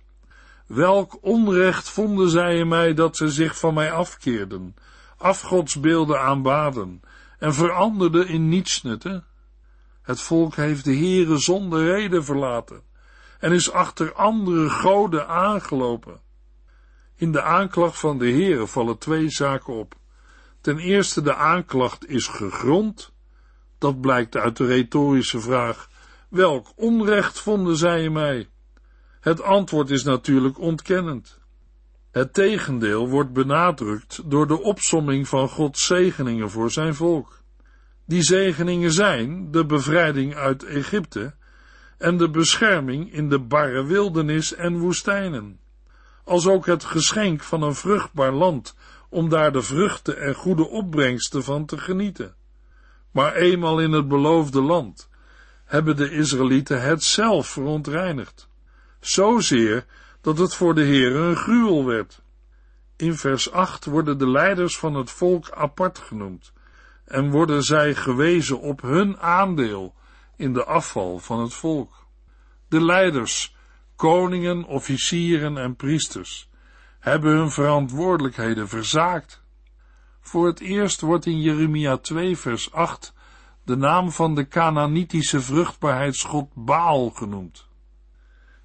Welk 0.68 1.18
onrecht 1.22 1.90
vonden 1.90 2.30
zij 2.30 2.58
in 2.58 2.68
mij 2.68 2.94
dat 2.94 3.18
ze 3.18 3.30
zich 3.30 3.60
van 3.60 3.74
mij 3.74 3.92
afkeerden, 3.92 4.76
afgodsbeelden 5.18 6.22
aanbaden 6.22 7.02
en 7.40 7.54
veranderden 7.54 8.28
in 8.28 8.50
nietsnutten? 8.50 9.26
Het 10.02 10.22
volk 10.22 10.56
heeft 10.56 10.84
de 10.84 10.96
Heere 10.96 11.38
zonder 11.38 11.86
reden 11.86 12.24
verlaten 12.24 12.82
en 13.40 13.52
is 13.52 13.72
achter 13.72 14.14
andere 14.14 14.70
goden 14.70 15.28
aangelopen. 15.28 16.22
In 17.16 17.32
de 17.32 17.42
aanklacht 17.42 18.00
van 18.00 18.18
de 18.18 18.30
Heere 18.30 18.68
vallen 18.68 18.98
twee 18.98 19.30
zaken 19.30 19.74
op. 19.74 19.96
Ten 20.62 20.78
eerste 20.78 21.22
de 21.22 21.36
aanklacht 21.36 22.10
is 22.10 22.28
gegrond. 22.28 23.12
Dat 23.78 24.02
blijkt 24.02 24.36
uit 24.36 24.58
de 24.58 24.66
retorische 24.66 25.40
vraag: 25.40 25.90
welk 26.30 26.72
onrecht 26.76 27.40
vonden 27.40 27.78
zij 27.78 28.04
in 28.04 28.12
mij? 28.12 28.50
Het 29.28 29.42
antwoord 29.42 29.90
is 29.90 30.04
natuurlijk 30.04 30.60
ontkennend. 30.60 31.40
Het 32.12 32.34
tegendeel 32.34 33.10
wordt 33.10 33.34
benadrukt 33.34 34.22
door 34.26 34.48
de 34.48 34.62
opsomming 34.62 35.28
van 35.28 35.50
Gods 35.50 35.86
zegeningen 35.86 36.50
voor 36.50 36.72
zijn 36.72 36.96
volk. 36.96 37.42
Die 38.06 38.24
zegeningen 38.24 38.92
zijn 38.92 39.52
de 39.52 39.66
bevrijding 39.66 40.36
uit 40.36 40.64
Egypte 40.64 41.36
en 41.98 42.18
de 42.18 42.30
bescherming 42.30 43.14
in 43.14 43.30
de 43.30 43.40
barre 43.40 43.86
wildernis 43.86 44.54
en 44.54 44.78
woestijnen, 44.78 45.60
als 46.24 46.48
ook 46.48 46.66
het 46.66 46.84
geschenk 46.84 47.44
van 47.44 47.62
een 47.62 47.76
vruchtbaar 47.76 48.34
land 48.34 48.76
om 49.10 49.30
daar 49.30 49.52
de 49.52 49.62
vruchten 49.62 50.20
en 50.20 50.34
goede 50.36 50.68
opbrengsten 50.68 51.44
van 51.44 51.66
te 51.66 51.78
genieten. 51.78 52.36
Maar 53.12 53.36
eenmaal 53.36 53.80
in 53.80 53.92
het 53.92 54.08
beloofde 54.08 54.62
land 54.62 55.10
hebben 55.66 55.96
de 55.96 56.12
Israëlieten 56.12 56.82
het 56.82 57.04
zelf 57.04 57.48
verontreinigd 57.48 58.47
zozeer 59.00 59.86
dat 60.22 60.38
het 60.38 60.56
voor 60.56 60.76
de 60.76 60.84
Heer 60.84 61.16
een 61.16 61.36
gruwel 61.36 61.86
werd. 61.86 62.22
In 62.96 63.16
vers 63.16 63.52
8 63.52 63.86
worden 63.86 64.18
de 64.18 64.30
leiders 64.30 64.78
van 64.78 64.94
het 64.94 65.12
volk 65.12 65.50
apart 65.52 66.00
genoemd 66.00 66.54
en 67.06 67.32
worden 67.32 67.64
zij 67.64 67.96
gewezen 67.96 68.60
op 68.60 68.82
hun 68.82 69.20
aandeel 69.20 69.94
in 70.36 70.54
de 70.54 70.64
afval 70.64 71.20
van 71.20 71.40
het 71.40 71.54
volk. 71.54 72.06
De 72.68 72.86
leiders, 72.86 73.56
koningen, 73.96 74.64
officieren 74.64 75.58
en 75.58 75.76
priesters 75.76 76.50
hebben 77.00 77.32
hun 77.32 77.52
verantwoordelijkheden 77.52 78.68
verzaakt. 78.68 79.42
Voor 80.22 80.46
het 80.46 80.60
eerst 80.60 81.02
wordt 81.02 81.26
in 81.26 81.42
Jeremia 81.42 81.98
2 81.98 82.38
vers 82.38 82.72
8 82.72 83.14
de 83.64 83.76
naam 83.76 84.12
van 84.12 84.36
de 84.36 84.48
Canaanitische 84.48 85.42
vruchtbaarheidsgod 85.42 86.50
Baal 86.54 87.10
genoemd. 87.10 87.68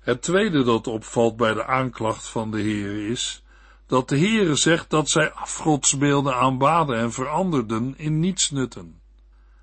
Het 0.03 0.23
tweede 0.23 0.65
dat 0.65 0.87
opvalt 0.87 1.37
bij 1.37 1.55
de 1.55 1.65
aanklacht 1.65 2.29
van 2.29 2.51
de 2.51 2.61
Heer 2.61 3.11
is 3.11 3.45
dat 3.87 4.09
de 4.09 4.19
Heere 4.19 4.57
zegt 4.57 4.91
dat 4.91 5.11
zij 5.11 5.33
afgodsbeelden 5.33 6.35
aanbaden 6.37 6.97
en 6.99 7.13
veranderden 7.13 7.95
in 7.97 8.21
nietsnutten. 8.21 9.01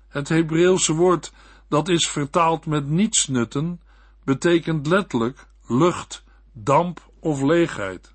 Het 0.08 0.28
Hebreeuwse 0.28 0.92
woord 0.94 1.32
dat 1.68 1.88
is 1.88 2.08
vertaald 2.08 2.66
met 2.66 2.88
nietsnutten, 2.88 3.80
betekent 4.24 4.86
letterlijk 4.86 5.46
lucht, 5.66 6.24
damp 6.52 7.10
of 7.20 7.42
leegheid. 7.42 8.14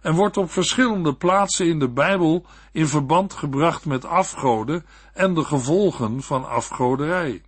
En 0.00 0.14
wordt 0.14 0.36
op 0.36 0.50
verschillende 0.50 1.14
plaatsen 1.14 1.66
in 1.66 1.78
de 1.78 1.88
Bijbel 1.88 2.46
in 2.72 2.86
verband 2.86 3.32
gebracht 3.32 3.84
met 3.84 4.04
afgoden 4.04 4.86
en 5.12 5.34
de 5.34 5.44
gevolgen 5.44 6.22
van 6.22 6.48
afgoderij. 6.48 7.42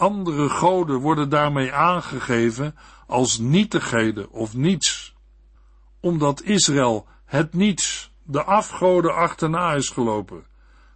Andere 0.00 0.48
goden 0.48 0.96
worden 0.96 1.28
daarmee 1.28 1.72
aangegeven 1.72 2.76
als 3.06 3.38
nietigheden 3.38 4.30
of 4.30 4.54
niets. 4.54 5.14
Omdat 6.00 6.42
Israël 6.42 7.06
het 7.24 7.54
niets, 7.54 8.12
de 8.22 8.44
afgoden 8.44 9.14
achterna 9.14 9.72
is 9.72 9.88
gelopen, 9.88 10.44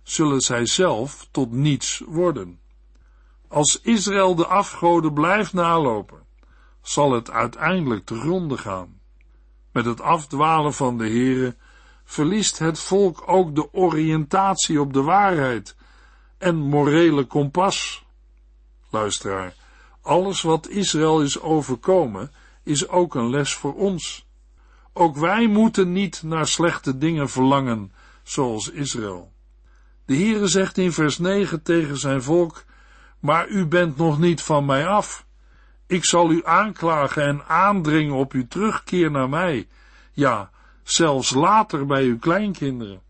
zullen 0.02 0.40
zij 0.40 0.66
zelf 0.66 1.28
tot 1.30 1.52
niets 1.52 2.02
worden. 2.06 2.60
Als 3.48 3.80
Israël 3.80 4.34
de 4.34 4.46
afgoden 4.46 5.12
blijft 5.12 5.52
nalopen, 5.52 6.22
zal 6.82 7.12
het 7.12 7.30
uiteindelijk 7.30 8.04
te 8.04 8.20
gronde 8.20 8.58
gaan. 8.58 9.00
Met 9.72 9.84
het 9.84 10.00
afdwalen 10.00 10.74
van 10.74 10.98
de 10.98 11.08
Here 11.08 11.56
verliest 12.04 12.58
het 12.58 12.78
volk 12.78 13.22
ook 13.26 13.54
de 13.54 13.72
oriëntatie 13.72 14.80
op 14.80 14.92
de 14.92 15.02
waarheid 15.02 15.76
en 16.38 16.56
morele 16.56 17.24
kompas. 17.24 18.03
Luisteraar, 18.94 19.54
alles 20.02 20.42
wat 20.42 20.68
Israël 20.68 21.22
is 21.22 21.40
overkomen, 21.40 22.30
is 22.62 22.88
ook 22.88 23.14
een 23.14 23.30
les 23.30 23.54
voor 23.54 23.74
ons. 23.74 24.26
Ook 24.92 25.16
wij 25.16 25.46
moeten 25.46 25.92
niet 25.92 26.22
naar 26.22 26.46
slechte 26.46 26.98
dingen 26.98 27.28
verlangen, 27.28 27.92
zoals 28.22 28.70
Israël. 28.70 29.32
De 30.06 30.16
Heere 30.16 30.46
zegt 30.46 30.78
in 30.78 30.92
vers 30.92 31.18
9 31.18 31.62
tegen 31.62 31.96
zijn 31.96 32.22
volk, 32.22 32.64
maar 33.18 33.48
u 33.48 33.66
bent 33.66 33.96
nog 33.96 34.18
niet 34.18 34.42
van 34.42 34.64
mij 34.64 34.86
af. 34.86 35.26
Ik 35.86 36.04
zal 36.04 36.30
u 36.30 36.40
aanklagen 36.44 37.22
en 37.22 37.46
aandringen 37.46 38.14
op 38.14 38.32
uw 38.32 38.46
terugkeer 38.46 39.10
naar 39.10 39.28
mij. 39.28 39.68
Ja, 40.12 40.50
zelfs 40.82 41.30
later 41.30 41.86
bij 41.86 42.02
uw 42.02 42.18
kleinkinderen. 42.18 43.00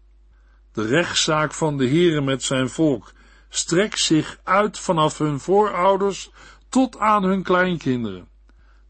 De 0.72 0.86
rechtszaak 0.86 1.52
van 1.52 1.76
de 1.76 1.88
Heere 1.88 2.20
met 2.20 2.42
zijn 2.42 2.68
volk 2.68 3.12
strekt 3.56 3.98
zich 3.98 4.38
uit 4.42 4.78
vanaf 4.78 5.18
hun 5.18 5.40
voorouders 5.40 6.30
tot 6.68 6.98
aan 6.98 7.22
hun 7.22 7.42
kleinkinderen. 7.42 8.28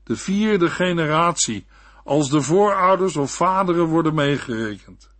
De 0.02 0.16
vierde 0.16 0.70
generatie, 0.70 1.66
als 2.04 2.30
de 2.30 2.42
voorouders 2.42 3.16
of 3.16 3.32
vaderen 3.32 3.84
worden 3.84 4.14
meegerekend. 4.14 5.10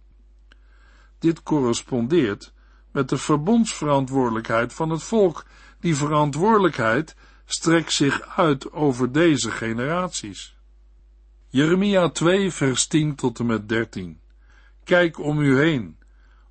Dit 1.18 1.42
correspondeert 1.42 2.52
met 2.92 3.08
de 3.08 3.16
verbondsverantwoordelijkheid 3.16 4.72
van 4.72 4.90
het 4.90 5.02
volk. 5.02 5.44
Die 5.80 5.96
verantwoordelijkheid 5.96 7.16
strekt 7.44 7.92
zich 7.92 8.36
uit 8.36 8.72
over 8.72 9.12
deze 9.12 9.50
generaties. 9.50 10.56
Jeremia 11.48 12.08
2, 12.08 12.50
vers 12.50 12.86
10 12.86 13.14
tot 13.14 13.38
en 13.38 13.46
met 13.46 13.68
13. 13.68 14.20
Kijk 14.84 15.18
om 15.18 15.40
u 15.40 15.58
heen, 15.58 15.98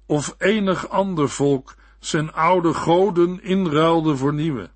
of 0.06 0.36
enig 0.38 0.90
ander 0.90 1.30
volk 1.30 1.76
zijn 2.06 2.34
oude 2.34 2.74
goden 2.74 3.44
inruilde 3.44 4.18
voor 4.18 4.34
nieuwe. 4.34 4.70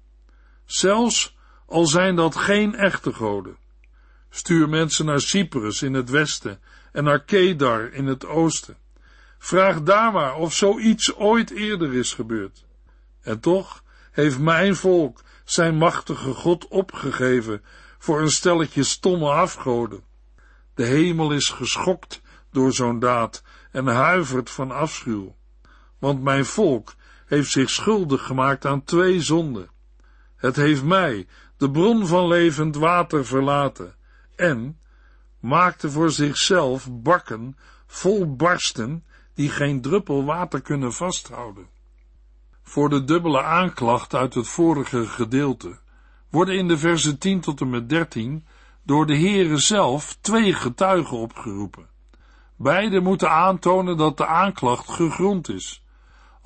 Zelfs 0.65 1.36
al 1.65 1.86
zijn 1.86 2.15
dat 2.15 2.36
geen 2.36 2.75
echte 2.75 3.13
goden. 3.13 3.57
Stuur 4.29 4.69
mensen 4.69 5.05
naar 5.05 5.19
Cyprus 5.19 5.81
in 5.81 5.93
het 5.93 6.10
westen 6.10 6.60
en 6.91 7.03
naar 7.03 7.24
Kedar 7.24 7.93
in 7.93 8.05
het 8.05 8.25
oosten. 8.25 8.77
Vraag 9.38 9.84
daar 9.84 10.12
maar 10.12 10.36
of 10.36 10.53
zoiets 10.53 11.15
ooit 11.15 11.51
eerder 11.51 11.93
is 11.93 12.13
gebeurd. 12.13 12.65
En 13.22 13.39
toch 13.39 13.84
heeft 14.12 14.39
mijn 14.39 14.75
volk 14.75 15.22
zijn 15.46 15.77
machtige 15.77 16.34
God 16.34 16.67
opgegeven 16.67 17.63
voor 17.97 18.21
een 18.21 18.32
stelletje 18.32 18.84
stomme 18.84 19.30
afgoden. 19.30 20.04
De 20.73 20.84
hemel 20.84 21.32
is 21.32 21.49
geschokt 21.49 22.21
door 22.52 22.73
zo'n 22.73 22.99
daad 22.99 23.43
en 23.71 23.88
huivert 23.88 24.49
van 24.49 24.71
afschuw. 24.71 25.36
Want 25.99 26.21
mijn 26.21 26.45
volk 26.45 26.95
heeft 27.28 27.52
zich 27.52 27.70
schuldig 27.70 28.26
gemaakt 28.26 28.66
aan 28.66 28.84
twee 28.84 29.22
zonden. 29.22 29.70
Het 30.36 30.56
heeft 30.56 30.84
mij, 30.84 31.28
de 31.58 31.72
bron 31.72 32.08
van 32.08 32.28
levend 32.28 32.76
water, 32.76 33.26
verlaten 33.26 33.96
en 34.36 34.80
maakte 35.40 35.92
voor 35.92 36.12
zichzelf 36.12 36.88
bakken 36.92 37.58
vol 37.86 38.36
barsten 38.36 39.06
die 39.34 39.50
geen 39.50 39.82
druppel 39.82 40.26
water 40.26 40.62
kunnen 40.62 40.94
vasthouden. 40.94 41.68
Voor 42.63 42.90
de 42.90 43.04
dubbele 43.04 43.44
aanklacht 43.44 44.16
uit 44.16 44.34
het 44.34 44.48
vorige 44.48 45.06
gedeelte 45.06 45.80
worden 46.30 46.58
in 46.58 46.68
de 46.68 46.78
versen 46.78 47.18
10 47.18 47.40
tot 47.40 47.62
en 47.62 47.70
met 47.70 47.90
13 47.90 48.46
door 48.84 49.06
de 49.06 49.18
Heere 49.18 49.58
zelf 49.58 50.18
twee 50.22 50.54
getuigen 50.54 51.18
opgeroepen. 51.18 51.90
Beide 52.56 53.00
moeten 53.00 53.32
aantonen 53.32 53.98
dat 53.98 54.18
de 54.18 54.26
aanklacht 54.26 54.90
gegrond 54.90 55.50
is, 55.50 55.84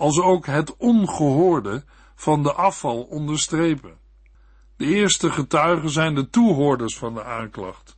als 0.01 0.19
ook 0.19 0.45
het 0.45 0.77
ongehoorde 0.77 1.83
van 2.15 2.43
de 2.43 2.53
afval 2.53 3.01
onderstrepen. 3.01 3.97
De 4.77 4.85
eerste 4.85 5.31
getuigen 5.31 5.89
zijn 5.89 6.15
de 6.15 6.29
toehoorders 6.29 6.97
van 6.97 7.13
de 7.13 7.23
aanklacht. 7.23 7.97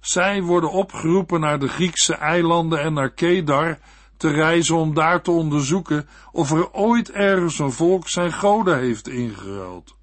Zij 0.00 0.42
worden 0.42 0.70
opgeroepen 0.70 1.40
naar 1.40 1.58
de 1.58 1.68
Griekse 1.68 2.14
eilanden 2.14 2.80
en 2.80 2.92
naar 2.92 3.10
Kedar 3.10 3.78
te 4.16 4.28
reizen 4.28 4.76
om 4.76 4.94
daar 4.94 5.22
te 5.22 5.30
onderzoeken 5.30 6.08
of 6.32 6.50
er 6.50 6.72
ooit 6.72 7.10
ergens 7.10 7.58
een 7.58 7.72
volk 7.72 8.08
zijn 8.08 8.32
goden 8.32 8.78
heeft 8.78 9.08
ingeruild. 9.08 9.96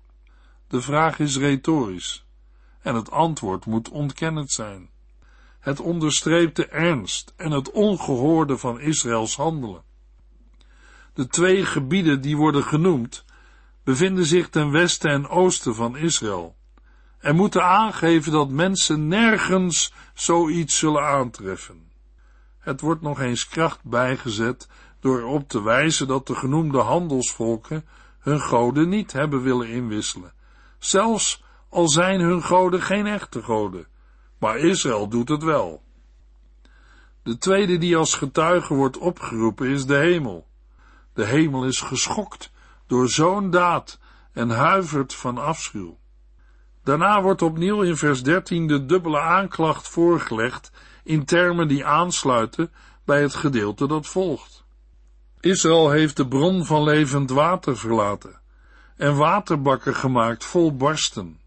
De 0.67 0.81
vraag 0.81 1.19
is 1.19 1.37
retorisch 1.37 2.25
en 2.81 2.95
het 2.95 3.11
antwoord 3.11 3.65
moet 3.65 3.89
ontkennend 3.89 4.51
zijn. 4.51 4.89
Het 5.59 5.79
onderstreept 5.79 6.55
de 6.55 6.67
ernst 6.67 7.33
en 7.35 7.51
het 7.51 7.71
ongehoorde 7.71 8.57
van 8.57 8.79
Israëls 8.79 9.35
handelen. 9.35 9.89
De 11.13 11.27
twee 11.27 11.65
gebieden 11.65 12.21
die 12.21 12.37
worden 12.37 12.63
genoemd 12.63 13.25
bevinden 13.83 14.25
zich 14.25 14.49
ten 14.49 14.71
westen 14.71 15.11
en 15.11 15.27
oosten 15.27 15.75
van 15.75 15.97
Israël 15.97 16.55
en 17.19 17.35
moeten 17.35 17.63
aangeven 17.63 18.31
dat 18.31 18.49
mensen 18.49 19.07
nergens 19.07 19.93
zoiets 20.13 20.77
zullen 20.77 21.03
aantreffen. 21.03 21.91
Het 22.59 22.81
wordt 22.81 23.01
nog 23.01 23.19
eens 23.19 23.47
kracht 23.47 23.83
bijgezet 23.83 24.69
door 24.99 25.19
erop 25.19 25.49
te 25.49 25.63
wijzen 25.63 26.07
dat 26.07 26.27
de 26.27 26.35
genoemde 26.35 26.79
handelsvolken 26.79 27.85
hun 28.19 28.39
goden 28.39 28.89
niet 28.89 29.11
hebben 29.11 29.41
willen 29.41 29.67
inwisselen, 29.67 30.33
zelfs 30.79 31.43
al 31.69 31.89
zijn 31.89 32.19
hun 32.19 32.43
goden 32.43 32.81
geen 32.81 33.07
echte 33.07 33.43
goden, 33.43 33.87
maar 34.37 34.57
Israël 34.57 35.07
doet 35.07 35.29
het 35.29 35.43
wel. 35.43 35.83
De 37.23 37.37
tweede 37.37 37.77
die 37.77 37.97
als 37.97 38.13
getuige 38.13 38.73
wordt 38.73 38.97
opgeroepen 38.97 39.67
is 39.67 39.85
de 39.85 39.97
hemel. 39.97 40.47
De 41.13 41.25
hemel 41.25 41.65
is 41.65 41.81
geschokt 41.81 42.51
door 42.87 43.09
zo'n 43.09 43.49
daad 43.49 43.99
en 44.33 44.49
huivert 44.49 45.13
van 45.13 45.37
afschuw. 45.37 45.99
Daarna 46.83 47.21
wordt 47.21 47.41
opnieuw 47.41 47.81
in 47.81 47.97
vers 47.97 48.23
13 48.23 48.67
de 48.67 48.85
dubbele 48.85 49.19
aanklacht 49.19 49.87
voorgelegd 49.87 50.71
in 51.03 51.25
termen 51.25 51.67
die 51.67 51.85
aansluiten 51.85 52.71
bij 53.05 53.21
het 53.21 53.35
gedeelte 53.35 53.87
dat 53.87 54.07
volgt. 54.07 54.63
Israël 55.39 55.89
heeft 55.89 56.17
de 56.17 56.27
bron 56.27 56.65
van 56.65 56.83
levend 56.83 57.29
water 57.29 57.77
verlaten 57.77 58.39
en 58.97 59.15
waterbakken 59.15 59.95
gemaakt 59.95 60.45
vol 60.45 60.75
barsten. 60.75 61.39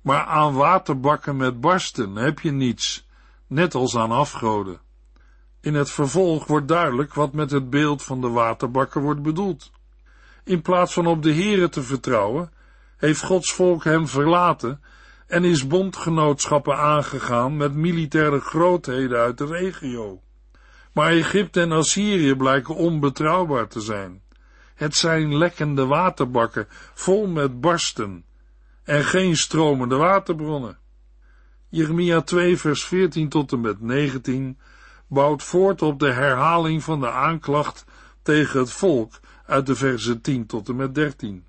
Maar 0.00 0.24
aan 0.24 0.54
waterbakken 0.54 1.36
met 1.36 1.60
barsten 1.60 2.16
heb 2.16 2.40
je 2.40 2.50
niets, 2.50 3.06
net 3.46 3.74
als 3.74 3.96
aan 3.96 4.10
afgoden. 4.10 4.80
In 5.68 5.74
het 5.74 5.90
vervolg 5.90 6.46
wordt 6.46 6.68
duidelijk 6.68 7.14
wat 7.14 7.32
met 7.32 7.50
het 7.50 7.70
beeld 7.70 8.02
van 8.02 8.20
de 8.20 8.28
waterbakken 8.28 9.00
wordt 9.00 9.22
bedoeld. 9.22 9.70
In 10.44 10.62
plaats 10.62 10.92
van 10.92 11.06
op 11.06 11.22
de 11.22 11.34
Here 11.34 11.68
te 11.68 11.82
vertrouwen, 11.82 12.52
heeft 12.96 13.22
Gods 13.22 13.52
volk 13.52 13.84
hem 13.84 14.06
verlaten 14.06 14.80
en 15.26 15.44
is 15.44 15.66
bondgenootschappen 15.66 16.76
aangegaan 16.76 17.56
met 17.56 17.74
militaire 17.74 18.40
grootheden 18.40 19.18
uit 19.18 19.38
de 19.38 19.46
regio. 19.46 20.22
Maar 20.92 21.10
Egypte 21.10 21.60
en 21.60 21.72
Assyrië 21.72 22.34
blijken 22.34 22.74
onbetrouwbaar 22.74 23.68
te 23.68 23.80
zijn. 23.80 24.22
Het 24.74 24.96
zijn 24.96 25.36
lekkende 25.36 25.86
waterbakken 25.86 26.66
vol 26.94 27.26
met 27.26 27.60
barsten 27.60 28.24
en 28.84 29.04
geen 29.04 29.36
stromende 29.36 29.96
waterbronnen. 29.96 30.78
Jeremia 31.68 32.20
2 32.20 32.56
vers 32.56 32.84
14 32.84 33.28
tot 33.28 33.52
en 33.52 33.60
met 33.60 33.80
19 33.80 34.58
bouwt 35.08 35.42
voort 35.42 35.82
op 35.82 35.98
de 35.98 36.12
herhaling 36.12 36.82
van 36.82 37.00
de 37.00 37.10
aanklacht 37.10 37.84
tegen 38.22 38.60
het 38.60 38.72
volk 38.72 39.20
uit 39.46 39.66
de 39.66 39.74
versen 39.74 40.20
10 40.20 40.46
tot 40.46 40.68
en 40.68 40.76
met 40.76 40.94
13. 40.94 41.46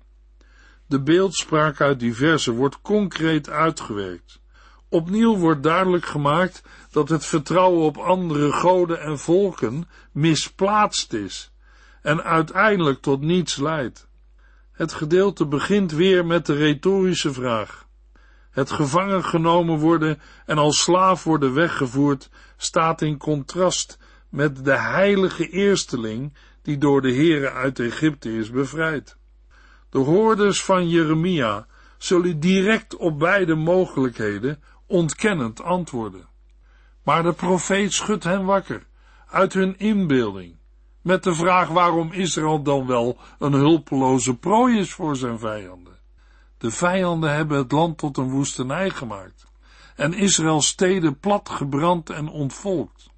De 0.86 1.02
beeldspraak 1.02 1.80
uit 1.80 2.00
die 2.00 2.14
versen 2.14 2.54
wordt 2.54 2.80
concreet 2.82 3.50
uitgewerkt. 3.50 4.40
Opnieuw 4.88 5.36
wordt 5.36 5.62
duidelijk 5.62 6.06
gemaakt 6.06 6.62
dat 6.90 7.08
het 7.08 7.26
vertrouwen 7.26 7.82
op 7.82 7.96
andere 7.96 8.52
goden 8.52 9.00
en 9.00 9.18
volken 9.18 9.88
misplaatst 10.12 11.12
is 11.12 11.52
en 12.02 12.22
uiteindelijk 12.24 13.00
tot 13.00 13.20
niets 13.20 13.56
leidt. 13.56 14.08
Het 14.72 14.92
gedeelte 14.92 15.46
begint 15.46 15.92
weer 15.92 16.26
met 16.26 16.46
de 16.46 16.54
retorische 16.54 17.32
vraag. 17.32 17.86
Het 18.50 18.70
gevangen 18.70 19.24
genomen 19.24 19.78
worden 19.78 20.20
en 20.46 20.58
als 20.58 20.82
slaaf 20.82 21.24
worden 21.24 21.54
weggevoerd 21.54 22.30
staat 22.62 23.02
in 23.02 23.16
contrast 23.16 23.98
met 24.28 24.64
de 24.64 24.78
heilige 24.78 25.48
eersteling 25.48 26.34
die 26.62 26.78
door 26.78 27.02
de 27.02 27.14
Heere 27.14 27.50
uit 27.50 27.78
Egypte 27.78 28.36
is 28.36 28.50
bevrijd. 28.50 29.16
De 29.90 29.98
hoorders 29.98 30.64
van 30.64 30.88
Jeremia 30.88 31.66
zullen 31.98 32.40
direct 32.40 32.96
op 32.96 33.18
beide 33.18 33.54
mogelijkheden 33.54 34.62
ontkennend 34.86 35.62
antwoorden. 35.62 36.28
Maar 37.02 37.22
de 37.22 37.32
profeet 37.32 37.92
schudt 37.92 38.24
hen 38.24 38.44
wakker 38.44 38.86
uit 39.26 39.52
hun 39.52 39.78
inbeelding 39.78 40.56
met 41.02 41.22
de 41.22 41.34
vraag 41.34 41.68
waarom 41.68 42.12
Israël 42.12 42.62
dan 42.62 42.86
wel 42.86 43.18
een 43.38 43.52
hulpeloze 43.52 44.36
prooi 44.36 44.78
is 44.78 44.92
voor 44.92 45.16
zijn 45.16 45.38
vijanden. 45.38 45.98
De 46.58 46.70
vijanden 46.70 47.34
hebben 47.34 47.58
het 47.58 47.72
land 47.72 47.98
tot 47.98 48.16
een 48.16 48.30
woestenij 48.30 48.90
gemaakt 48.90 49.49
en 50.00 50.14
Israëls 50.14 50.66
steden 50.66 51.18
plat 51.18 51.48
gebrand 51.48 52.10
en 52.10 52.28
ontvolkt. 52.28 53.10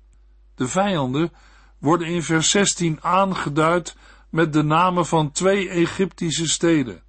De 0.55 0.69
vijanden 0.69 1.33
worden 1.79 2.07
in 2.07 2.23
vers 2.23 2.51
16 2.51 2.99
aangeduid 3.03 3.97
met 4.31 4.53
de 4.53 4.63
namen 4.63 5.07
van 5.07 5.31
twee 5.31 5.69
Egyptische 5.69 6.49
steden. 6.49 7.03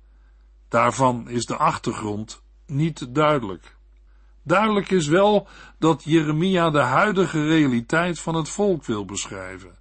Daarvan 0.70 1.30
is 1.30 1.46
de 1.46 1.56
achtergrond 1.56 2.44
niet 2.66 3.16
duidelijk. 3.16 3.76
Duidelijk 4.44 4.92
is 4.92 5.08
wel 5.08 5.48
dat 5.80 6.04
Jeremia 6.04 6.70
de 6.70 6.80
huidige 6.80 7.46
realiteit 7.48 8.20
van 8.20 8.36
het 8.36 8.50
volk 8.50 8.86
wil 8.86 9.06
beschrijven, 9.06 9.78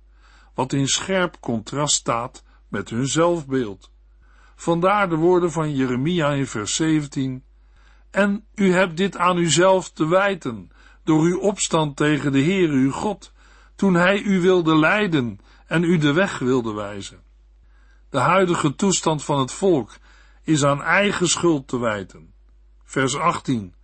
wat 0.55 0.73
in 0.73 0.89
scherp 0.89 1.41
contrast 1.41 1.95
staat 1.95 2.45
met 2.69 2.91
hun 2.91 3.07
zelfbeeld. 3.07 3.91
Vandaar 4.55 5.09
de 5.09 5.17
woorden 5.17 5.53
van 5.53 5.75
Jeremia 5.75 6.31
in 6.31 6.47
vers 6.47 6.75
17. 6.75 7.45
En 8.13 8.45
u 8.55 8.73
hebt 8.73 8.97
dit 8.97 9.17
aan 9.17 9.37
uzelf 9.37 9.91
te 9.91 10.09
wijten, 10.09 10.71
door 11.05 11.23
uw 11.23 11.39
opstand 11.39 11.97
tegen 11.97 12.33
de 12.33 12.39
Heer 12.39 12.69
uw 12.69 12.91
God, 12.91 13.33
toen 13.75 13.95
hij 13.95 14.23
u 14.23 14.41
wilde 14.41 14.77
leiden 14.77 15.39
en 15.67 15.83
u 15.83 15.99
de 15.99 16.13
weg 16.13 16.39
wilde 16.39 16.73
wijzen. 16.73 17.23
De 18.11 18.19
huidige 18.19 18.75
toestand 18.75 19.25
van 19.25 19.39
het 19.39 19.53
volk 19.53 19.97
is 20.43 20.65
aan 20.65 20.83
eigen 20.83 21.29
schuld 21.29 21.69
te 21.69 21.79
wijten. 21.79 22.33
Vers 22.85 23.17
18. 23.17 23.75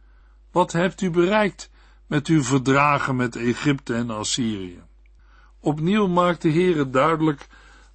Wat 0.52 0.72
hebt 0.72 1.00
u 1.00 1.10
bereikt 1.10 1.70
met 2.06 2.26
uw 2.26 2.42
verdragen 2.42 3.16
met 3.16 3.36
Egypte 3.36 3.94
en 3.94 4.10
Assyrië? 4.10 4.82
Opnieuw 5.60 6.06
maakt 6.06 6.42
de 6.42 6.50
Heere 6.52 6.90
duidelijk 6.90 7.46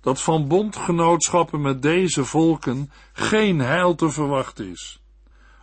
dat 0.02 0.22
van 0.22 0.48
bondgenootschappen 0.48 1.62
met 1.62 1.82
deze 1.82 2.26
volken 2.26 2.92
geen 3.14 3.60
heil 3.60 3.96
te 3.96 4.10
verwachten 4.10 4.68
is. 4.70 5.03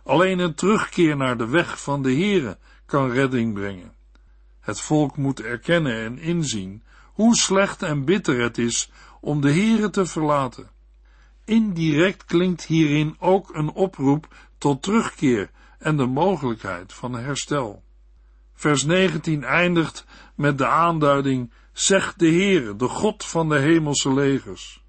Alleen 0.03 0.39
een 0.39 0.55
terugkeer 0.55 1.17
naar 1.17 1.37
de 1.37 1.47
weg 1.47 1.81
van 1.81 2.01
de 2.01 2.13
Heere 2.13 2.57
kan 2.85 3.11
redding 3.11 3.53
brengen. 3.53 3.93
Het 4.59 4.81
volk 4.81 5.17
moet 5.17 5.41
erkennen 5.41 6.03
en 6.03 6.19
inzien 6.19 6.83
hoe 7.13 7.35
slecht 7.35 7.83
en 7.83 8.05
bitter 8.05 8.41
het 8.41 8.57
is 8.57 8.91
om 9.21 9.41
de 9.41 9.51
Heere 9.51 9.89
te 9.89 10.05
verlaten. 10.05 10.69
Indirect 11.45 12.25
klinkt 12.25 12.65
hierin 12.65 13.15
ook 13.19 13.55
een 13.55 13.71
oproep 13.71 14.27
tot 14.57 14.81
terugkeer 14.81 15.49
en 15.79 15.97
de 15.97 16.05
mogelijkheid 16.05 16.93
van 16.93 17.13
herstel. 17.13 17.83
Vers 18.53 18.83
19 18.83 19.43
eindigt 19.43 20.05
met 20.35 20.57
de 20.57 20.67
aanduiding, 20.67 21.51
zegt 21.73 22.19
de 22.19 22.27
Heere, 22.27 22.75
de 22.75 22.87
God 22.87 23.25
van 23.25 23.49
de 23.49 23.57
hemelse 23.57 24.13
legers. 24.13 24.83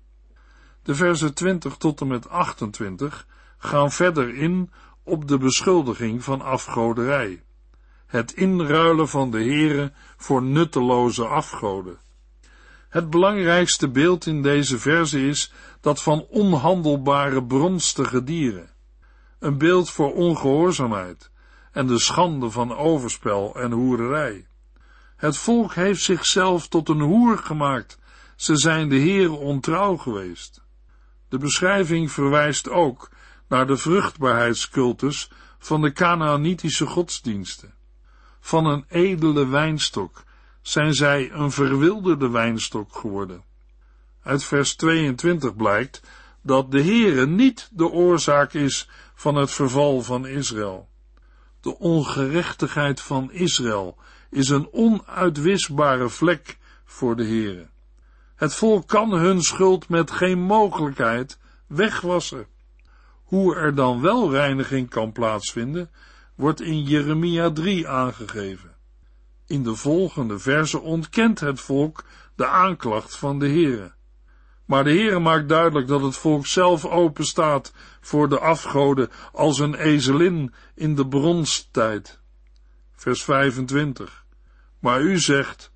De 0.82 0.94
versen 0.94 1.34
20 1.34 1.76
tot 1.76 2.00
en 2.00 2.06
met 2.06 2.28
28 2.28 3.26
gaan 3.58 3.92
verder 3.92 4.34
in 4.34 4.70
op 5.04 5.28
de 5.28 5.38
beschuldiging 5.38 6.24
van 6.24 6.40
afgoderij. 6.40 7.42
Het 8.06 8.32
inruilen 8.32 9.08
van 9.08 9.30
de 9.30 9.38
Heere 9.38 9.92
voor 10.16 10.42
nutteloze 10.42 11.26
afgoden. 11.26 11.98
Het 12.88 13.10
belangrijkste 13.10 13.88
beeld 13.88 14.26
in 14.26 14.42
deze 14.42 14.78
verse 14.78 15.26
is 15.26 15.52
dat 15.80 16.02
van 16.02 16.26
onhandelbare 16.28 17.44
bronstige 17.44 18.24
dieren. 18.24 18.70
Een 19.38 19.58
beeld 19.58 19.90
voor 19.90 20.14
ongehoorzaamheid 20.14 21.30
en 21.72 21.86
de 21.86 21.98
schande 21.98 22.50
van 22.50 22.76
overspel 22.76 23.54
en 23.54 23.72
hoererij. 23.72 24.46
Het 25.16 25.36
volk 25.36 25.74
heeft 25.74 26.02
zichzelf 26.02 26.68
tot 26.68 26.88
een 26.88 27.00
hoer 27.00 27.38
gemaakt. 27.38 27.98
Ze 28.36 28.56
zijn 28.56 28.88
de 28.88 28.98
Heere 28.98 29.32
ontrouw 29.32 29.96
geweest. 29.96 30.62
De 31.28 31.38
beschrijving 31.38 32.10
verwijst 32.10 32.68
ook 32.68 33.10
naar 33.52 33.66
de 33.66 33.76
vruchtbaarheidscultus 33.76 35.30
van 35.58 35.82
de 35.82 35.92
Canaanitische 35.92 36.86
godsdiensten. 36.86 37.74
Van 38.40 38.66
een 38.66 38.84
edele 38.88 39.46
wijnstok 39.46 40.22
zijn 40.62 40.94
zij 40.94 41.30
een 41.32 41.50
verwilderde 41.50 42.28
wijnstok 42.28 42.96
geworden. 42.96 43.44
Uit 44.22 44.44
vers 44.44 44.76
22 44.76 45.56
blijkt 45.56 46.02
dat 46.42 46.70
de 46.70 46.82
Heere 46.82 47.26
niet 47.26 47.68
de 47.72 47.88
oorzaak 47.88 48.52
is 48.52 48.88
van 49.14 49.34
het 49.34 49.50
verval 49.50 50.02
van 50.02 50.26
Israël. 50.26 50.88
De 51.60 51.78
ongerechtigheid 51.78 53.00
van 53.00 53.32
Israël 53.32 53.96
is 54.30 54.48
een 54.48 54.68
onuitwisbare 54.72 56.08
vlek 56.08 56.58
voor 56.84 57.16
de 57.16 57.24
Heere. 57.24 57.68
Het 58.34 58.54
volk 58.54 58.88
kan 58.88 59.12
hun 59.12 59.42
schuld 59.42 59.88
met 59.88 60.10
geen 60.10 60.38
mogelijkheid 60.38 61.38
wegwassen. 61.66 62.46
Hoe 63.32 63.56
er 63.56 63.74
dan 63.74 64.00
wel 64.00 64.30
reiniging 64.30 64.88
kan 64.88 65.12
plaatsvinden, 65.12 65.90
wordt 66.34 66.60
in 66.60 66.82
Jeremia 66.82 67.50
3 67.50 67.88
aangegeven. 67.88 68.76
In 69.46 69.62
de 69.62 69.74
volgende 69.74 70.38
verse 70.38 70.80
ontkent 70.80 71.40
het 71.40 71.60
volk 71.60 72.04
de 72.36 72.46
aanklacht 72.46 73.16
van 73.16 73.38
de 73.38 73.48
Heere. 73.48 73.92
Maar 74.64 74.84
de 74.84 74.90
Heere 74.90 75.18
maakt 75.18 75.48
duidelijk 75.48 75.86
dat 75.88 76.02
het 76.02 76.16
volk 76.16 76.46
zelf 76.46 76.84
open 76.84 77.24
staat 77.24 77.72
voor 78.00 78.28
de 78.28 78.38
afgoden 78.38 79.10
als 79.32 79.58
een 79.58 79.74
ezelin 79.74 80.54
in 80.74 80.94
de 80.94 81.08
bronstijd. 81.08 82.20
Vers 82.92 83.24
25. 83.24 84.24
Maar 84.78 85.00
u 85.00 85.18
zegt, 85.18 85.72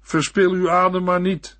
verspil 0.00 0.50
uw 0.50 0.70
adem 0.70 1.04
maar 1.04 1.20
niet. 1.20 1.58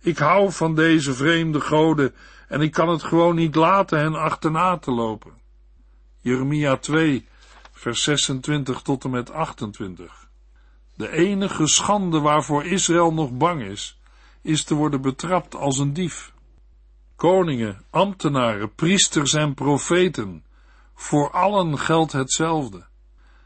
Ik 0.00 0.18
hou 0.18 0.52
van 0.52 0.74
deze 0.74 1.14
vreemde 1.14 1.60
goden 1.60 2.14
en 2.52 2.60
ik 2.60 2.72
kan 2.72 2.88
het 2.88 3.02
gewoon 3.02 3.34
niet 3.34 3.54
laten 3.54 3.98
hen 3.98 4.14
achterna 4.14 4.78
te 4.78 4.90
lopen. 4.90 5.32
Jeremia 6.20 6.76
2, 6.76 7.28
vers 7.72 8.02
26 8.02 8.82
tot 8.82 9.04
en 9.04 9.10
met 9.10 9.30
28. 9.30 10.28
De 10.94 11.10
enige 11.10 11.66
schande 11.66 12.20
waarvoor 12.20 12.64
Israël 12.64 13.12
nog 13.12 13.30
bang 13.30 13.62
is, 13.62 14.00
is 14.42 14.64
te 14.64 14.74
worden 14.74 15.00
betrapt 15.00 15.54
als 15.54 15.78
een 15.78 15.92
dief. 15.92 16.32
Koningen, 17.16 17.84
ambtenaren, 17.90 18.74
priesters 18.74 19.34
en 19.34 19.54
profeten, 19.54 20.44
voor 20.94 21.30
allen 21.30 21.78
geldt 21.78 22.12
hetzelfde. 22.12 22.86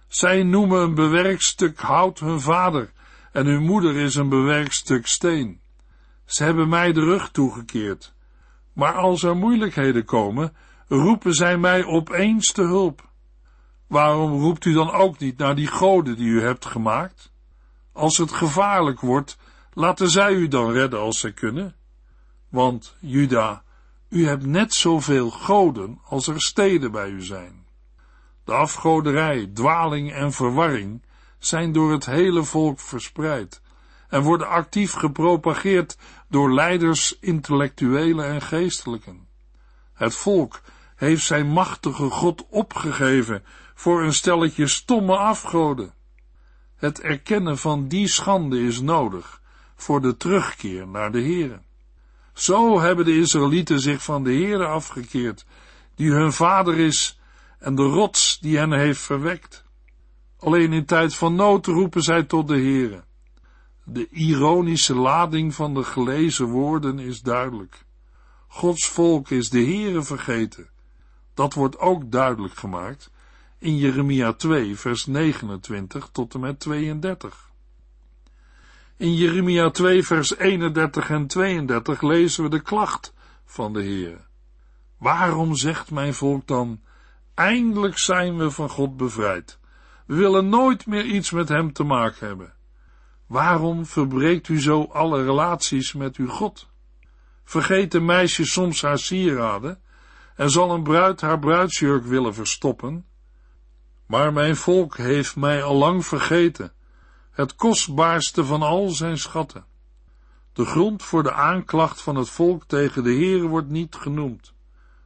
Zij 0.08 0.42
noemen 0.42 0.80
een 0.80 0.94
bewerkt 0.94 1.42
stuk 1.42 1.80
hout 1.80 2.18
hun 2.18 2.40
vader 2.40 2.92
en 3.32 3.46
hun 3.46 3.62
moeder 3.62 3.96
is 3.96 4.14
een 4.14 4.28
bewerkt 4.28 4.74
stuk 4.74 5.06
steen. 5.06 5.60
Ze 6.24 6.44
hebben 6.44 6.68
mij 6.68 6.92
de 6.92 7.00
rug 7.00 7.30
toegekeerd. 7.30 8.14
Maar 8.76 8.94
als 8.94 9.22
er 9.22 9.36
moeilijkheden 9.36 10.04
komen, 10.04 10.56
roepen 10.88 11.32
zij 11.32 11.58
mij 11.58 11.84
opeens 11.84 12.52
te 12.52 12.62
hulp. 12.62 13.08
Waarom 13.86 14.40
roept 14.40 14.64
u 14.64 14.72
dan 14.72 14.90
ook 14.90 15.18
niet 15.18 15.38
naar 15.38 15.54
die 15.54 15.66
goden 15.66 16.16
die 16.16 16.28
u 16.28 16.42
hebt 16.42 16.66
gemaakt? 16.66 17.32
Als 17.92 18.18
het 18.18 18.32
gevaarlijk 18.32 19.00
wordt, 19.00 19.38
laten 19.72 20.10
zij 20.10 20.32
u 20.32 20.48
dan 20.48 20.72
redden 20.72 21.00
als 21.00 21.20
zij 21.20 21.32
kunnen. 21.32 21.74
Want, 22.48 22.96
Juda, 23.00 23.62
u 24.08 24.26
hebt 24.26 24.46
net 24.46 24.74
zoveel 24.74 25.30
goden 25.30 26.00
als 26.04 26.26
er 26.26 26.40
steden 26.40 26.92
bij 26.92 27.08
u 27.08 27.22
zijn. 27.22 27.66
De 28.44 28.52
afgoderij, 28.52 29.50
dwaling 29.54 30.12
en 30.12 30.32
verwarring 30.32 31.02
zijn 31.38 31.72
door 31.72 31.92
het 31.92 32.06
hele 32.06 32.44
volk 32.44 32.80
verspreid 32.80 33.60
en 34.08 34.22
worden 34.22 34.48
actief 34.48 34.92
gepropageerd 34.92 35.98
door 36.28 36.52
leiders, 36.52 37.18
intellectuelen 37.20 38.26
en 38.26 38.42
geestelijken. 38.42 39.28
Het 39.92 40.14
volk 40.14 40.60
heeft 40.96 41.24
zijn 41.24 41.46
machtige 41.46 42.10
God 42.10 42.46
opgegeven 42.50 43.44
voor 43.74 44.02
een 44.02 44.14
stelletje 44.14 44.66
stomme 44.66 45.16
afgoden. 45.16 45.94
Het 46.76 47.00
erkennen 47.00 47.58
van 47.58 47.88
die 47.88 48.08
schande 48.08 48.60
is 48.60 48.80
nodig 48.80 49.40
voor 49.74 50.00
de 50.00 50.16
terugkeer 50.16 50.88
naar 50.88 51.12
de 51.12 51.20
Heere. 51.20 51.60
Zo 52.32 52.80
hebben 52.80 53.04
de 53.04 53.18
Israëlieten 53.18 53.80
zich 53.80 54.02
van 54.02 54.24
de 54.24 54.32
Heere 54.32 54.66
afgekeerd, 54.66 55.46
die 55.94 56.10
hun 56.10 56.32
vader 56.32 56.78
is 56.78 57.18
en 57.58 57.74
de 57.74 57.82
rots 57.82 58.38
die 58.38 58.58
hen 58.58 58.72
heeft 58.72 59.00
verwekt. 59.00 59.64
Alleen 60.38 60.72
in 60.72 60.84
tijd 60.84 61.14
van 61.14 61.34
nood 61.34 61.66
roepen 61.66 62.02
zij 62.02 62.22
tot 62.22 62.48
de 62.48 62.54
Heere. 62.54 63.04
De 63.88 64.08
ironische 64.08 64.94
lading 64.94 65.54
van 65.54 65.74
de 65.74 65.84
gelezen 65.84 66.46
woorden 66.46 66.98
is 66.98 67.20
duidelijk. 67.20 67.84
Gods 68.46 68.88
volk 68.88 69.30
is 69.30 69.50
de 69.50 69.58
Heere 69.58 70.02
vergeten. 70.02 70.68
Dat 71.34 71.54
wordt 71.54 71.78
ook 71.78 72.10
duidelijk 72.10 72.54
gemaakt 72.54 73.10
in 73.58 73.76
Jeremia 73.76 74.32
2, 74.32 74.76
vers 74.76 75.06
29 75.06 76.08
tot 76.12 76.34
en 76.34 76.40
met 76.40 76.60
32. 76.60 77.50
In 78.96 79.14
Jeremia 79.14 79.70
2, 79.70 80.02
vers 80.02 80.36
31 80.36 81.10
en 81.10 81.26
32 81.26 82.02
lezen 82.02 82.42
we 82.42 82.50
de 82.50 82.60
klacht 82.60 83.14
van 83.44 83.72
de 83.72 83.82
Heer. 83.82 84.26
Waarom 84.98 85.54
zegt 85.54 85.90
mijn 85.90 86.14
volk 86.14 86.46
dan, 86.46 86.80
eindelijk 87.34 87.98
zijn 87.98 88.36
we 88.36 88.50
van 88.50 88.68
God 88.68 88.96
bevrijd. 88.96 89.58
We 90.06 90.14
willen 90.14 90.48
nooit 90.48 90.86
meer 90.86 91.04
iets 91.04 91.30
met 91.30 91.48
hem 91.48 91.72
te 91.72 91.84
maken 91.84 92.26
hebben. 92.26 92.55
Waarom 93.26 93.86
verbreekt 93.86 94.48
u 94.48 94.60
zo 94.60 94.82
alle 94.92 95.24
relaties 95.24 95.92
met 95.92 96.16
uw 96.16 96.28
God? 96.28 96.68
Vergeet 97.44 97.94
een 97.94 98.04
meisje 98.04 98.44
soms 98.44 98.82
haar 98.82 98.98
sieraden 98.98 99.80
en 100.36 100.50
zal 100.50 100.70
een 100.70 100.82
bruid 100.82 101.20
haar 101.20 101.38
bruidsjurk 101.38 102.04
willen 102.04 102.34
verstoppen? 102.34 103.06
Maar 104.06 104.32
mijn 104.32 104.56
volk 104.56 104.96
heeft 104.96 105.36
mij 105.36 105.62
al 105.62 105.74
lang 105.74 106.06
vergeten, 106.06 106.72
het 107.30 107.54
kostbaarste 107.54 108.44
van 108.44 108.62
al 108.62 108.88
zijn 108.88 109.18
schatten. 109.18 109.64
De 110.52 110.64
grond 110.64 111.02
voor 111.02 111.22
de 111.22 111.32
aanklacht 111.32 112.02
van 112.02 112.16
het 112.16 112.28
volk 112.28 112.64
tegen 112.64 113.02
de 113.02 113.12
Heer 113.12 113.42
wordt 113.42 113.68
niet 113.68 113.94
genoemd. 113.94 114.54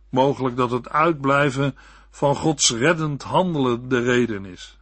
Mogelijk 0.09 0.57
dat 0.57 0.71
het 0.71 0.89
uitblijven 0.89 1.77
van 2.11 2.37
Gods 2.37 2.71
reddend 2.71 3.23
handelen 3.23 3.89
de 3.89 4.01
reden 4.01 4.45
is. 4.45 4.79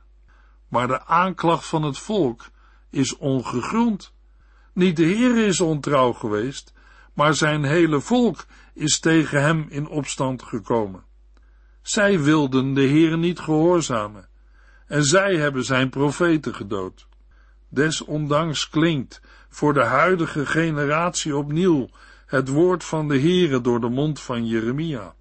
Maar 0.68 0.86
de 0.86 1.06
aanklacht 1.06 1.66
van 1.66 1.82
het 1.82 1.98
volk 1.98 2.50
is 2.90 3.16
ongegrond. 3.16 4.14
Niet 4.72 4.96
de 4.96 5.04
Heer 5.04 5.46
is 5.46 5.60
ontrouw 5.60 6.12
geweest, 6.12 6.72
maar 7.14 7.34
zijn 7.34 7.64
hele 7.64 8.00
volk 8.00 8.46
is 8.74 8.98
tegen 8.98 9.42
hem 9.42 9.66
in 9.68 9.88
opstand 9.88 10.42
gekomen. 10.42 11.04
Zij 11.82 12.20
wilden 12.20 12.74
de 12.74 12.80
Heer 12.80 13.18
niet 13.18 13.38
gehoorzamen, 13.38 14.28
en 14.86 15.04
zij 15.04 15.36
hebben 15.36 15.64
zijn 15.64 15.88
profeten 15.90 16.54
gedood. 16.54 17.06
Desondanks 17.68 18.68
klinkt 18.68 19.20
voor 19.48 19.74
de 19.74 19.84
huidige 19.84 20.46
generatie 20.46 21.36
opnieuw 21.36 21.88
het 22.26 22.48
woord 22.48 22.84
van 22.84 23.08
de 23.08 23.20
Heere 23.20 23.60
door 23.60 23.80
de 23.80 23.88
mond 23.88 24.20
van 24.20 24.46
Jeremia. 24.46 25.14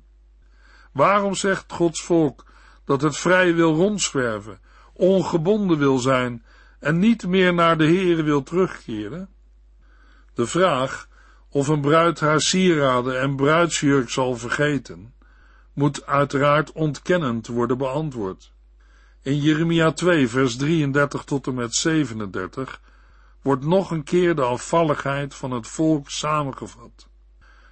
Waarom 0.91 1.35
zegt 1.35 1.71
Gods 1.71 2.01
volk 2.01 2.45
dat 2.85 3.01
het 3.01 3.17
vrij 3.17 3.55
wil 3.55 3.75
rondzwerven, 3.75 4.59
ongebonden 4.93 5.77
wil 5.77 5.97
zijn 5.97 6.43
en 6.79 6.99
niet 6.99 7.27
meer 7.27 7.53
naar 7.53 7.77
de 7.77 7.85
Heere 7.85 8.23
wil 8.23 8.43
terugkeren? 8.43 9.29
De 10.33 10.45
vraag 10.45 11.07
of 11.49 11.67
een 11.67 11.81
bruid 11.81 12.19
haar 12.19 12.41
sieraden 12.41 13.19
en 13.21 13.35
bruidsjurk 13.35 14.09
zal 14.09 14.35
vergeten, 14.35 15.13
moet 15.73 16.05
uiteraard 16.05 16.71
ontkennend 16.71 17.47
worden 17.47 17.77
beantwoord. 17.77 18.51
In 19.21 19.41
Jeremia 19.41 19.91
2, 19.91 20.27
vers 20.27 20.55
33 20.55 21.23
tot 21.23 21.47
en 21.47 21.53
met 21.53 21.75
37 21.75 22.81
wordt 23.41 23.65
nog 23.65 23.91
een 23.91 24.03
keer 24.03 24.35
de 24.35 24.41
afvalligheid 24.41 25.35
van 25.35 25.51
het 25.51 25.67
volk 25.67 26.09
samengevat. 26.09 27.07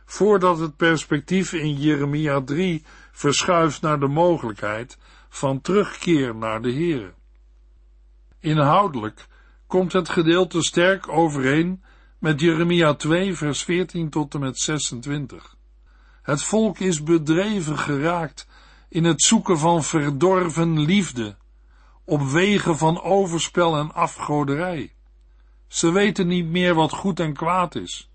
Voordat 0.06 0.60
het 0.60 0.76
perspectief 0.76 1.54
in 1.54 1.74
Jeremia 1.74 2.42
3 2.42 2.84
verschuift 3.12 3.82
naar 3.82 4.00
de 4.00 4.08
mogelijkheid 4.08 4.98
van 5.30 5.62
terugkeer 5.62 6.36
naar 6.36 6.62
de 6.62 6.74
Here. 6.74 7.14
Inhoudelijk 8.46 9.28
komt 9.68 9.94
het 9.94 10.10
gedeelte 10.10 10.64
sterk 10.64 11.08
overeen 11.08 11.84
met 12.20 12.40
Jeremia 12.40 12.94
2, 12.94 13.36
vers 13.36 13.64
14 13.64 14.10
tot 14.10 14.34
en 14.34 14.40
met 14.40 14.60
26. 14.60 15.56
Het 16.22 16.44
volk 16.44 16.80
is 16.80 17.04
bedreven 17.04 17.78
geraakt 17.78 18.48
in 18.90 19.04
het 19.04 19.22
zoeken 19.22 19.58
van 19.58 19.84
verdorven 19.84 20.80
liefde, 20.80 21.36
op 22.04 22.22
wegen 22.22 22.78
van 22.78 23.02
overspel 23.02 23.78
en 23.78 23.94
afgoderij. 23.94 24.94
Ze 25.68 25.92
weten 25.92 26.28
niet 26.28 26.48
meer 26.48 26.74
wat 26.74 26.92
goed 26.92 27.20
en 27.20 27.34
kwaad 27.34 27.76
is. 27.76 28.10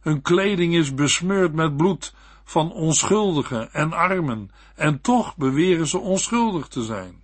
Hun 0.00 0.22
kleding 0.22 0.74
is 0.74 0.94
besmeurd 0.94 1.52
met 1.52 1.76
bloed 1.76 2.14
van 2.44 2.72
onschuldigen 2.72 3.72
en 3.72 3.92
armen, 3.92 4.50
en 4.74 5.00
toch 5.00 5.36
beweren 5.36 5.86
ze 5.86 5.98
onschuldig 5.98 6.68
te 6.68 6.82
zijn. 6.82 7.21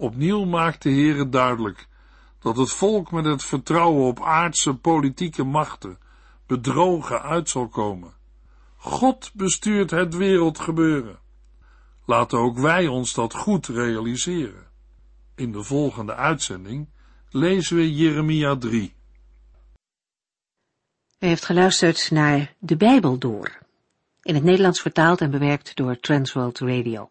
Opnieuw 0.00 0.44
maakt 0.44 0.82
de 0.82 0.90
Heere 0.90 1.28
duidelijk 1.28 1.88
dat 2.38 2.56
het 2.56 2.70
volk 2.70 3.10
met 3.10 3.24
het 3.24 3.44
vertrouwen 3.44 4.06
op 4.06 4.22
aardse 4.22 4.74
politieke 4.74 5.44
machten 5.44 5.98
bedrogen 6.46 7.22
uit 7.22 7.48
zal 7.48 7.68
komen. 7.68 8.12
God 8.76 9.30
bestuurt 9.34 9.90
het 9.90 10.14
wereldgebeuren. 10.14 11.18
Laten 12.04 12.38
ook 12.38 12.58
wij 12.58 12.86
ons 12.86 13.14
dat 13.14 13.34
goed 13.34 13.66
realiseren. 13.66 14.66
In 15.34 15.52
de 15.52 15.62
volgende 15.62 16.14
uitzending 16.14 16.88
lezen 17.30 17.76
we 17.76 17.94
Jeremia 17.94 18.56
3. 18.56 18.94
U 21.18 21.26
heeft 21.26 21.44
geluisterd 21.44 22.10
naar 22.10 22.54
De 22.58 22.76
Bijbel 22.76 23.18
Door. 23.18 23.58
In 24.22 24.34
het 24.34 24.44
Nederlands 24.44 24.80
vertaald 24.80 25.20
en 25.20 25.30
bewerkt 25.30 25.76
door 25.76 26.00
Transworld 26.00 26.58
Radio. 26.58 27.10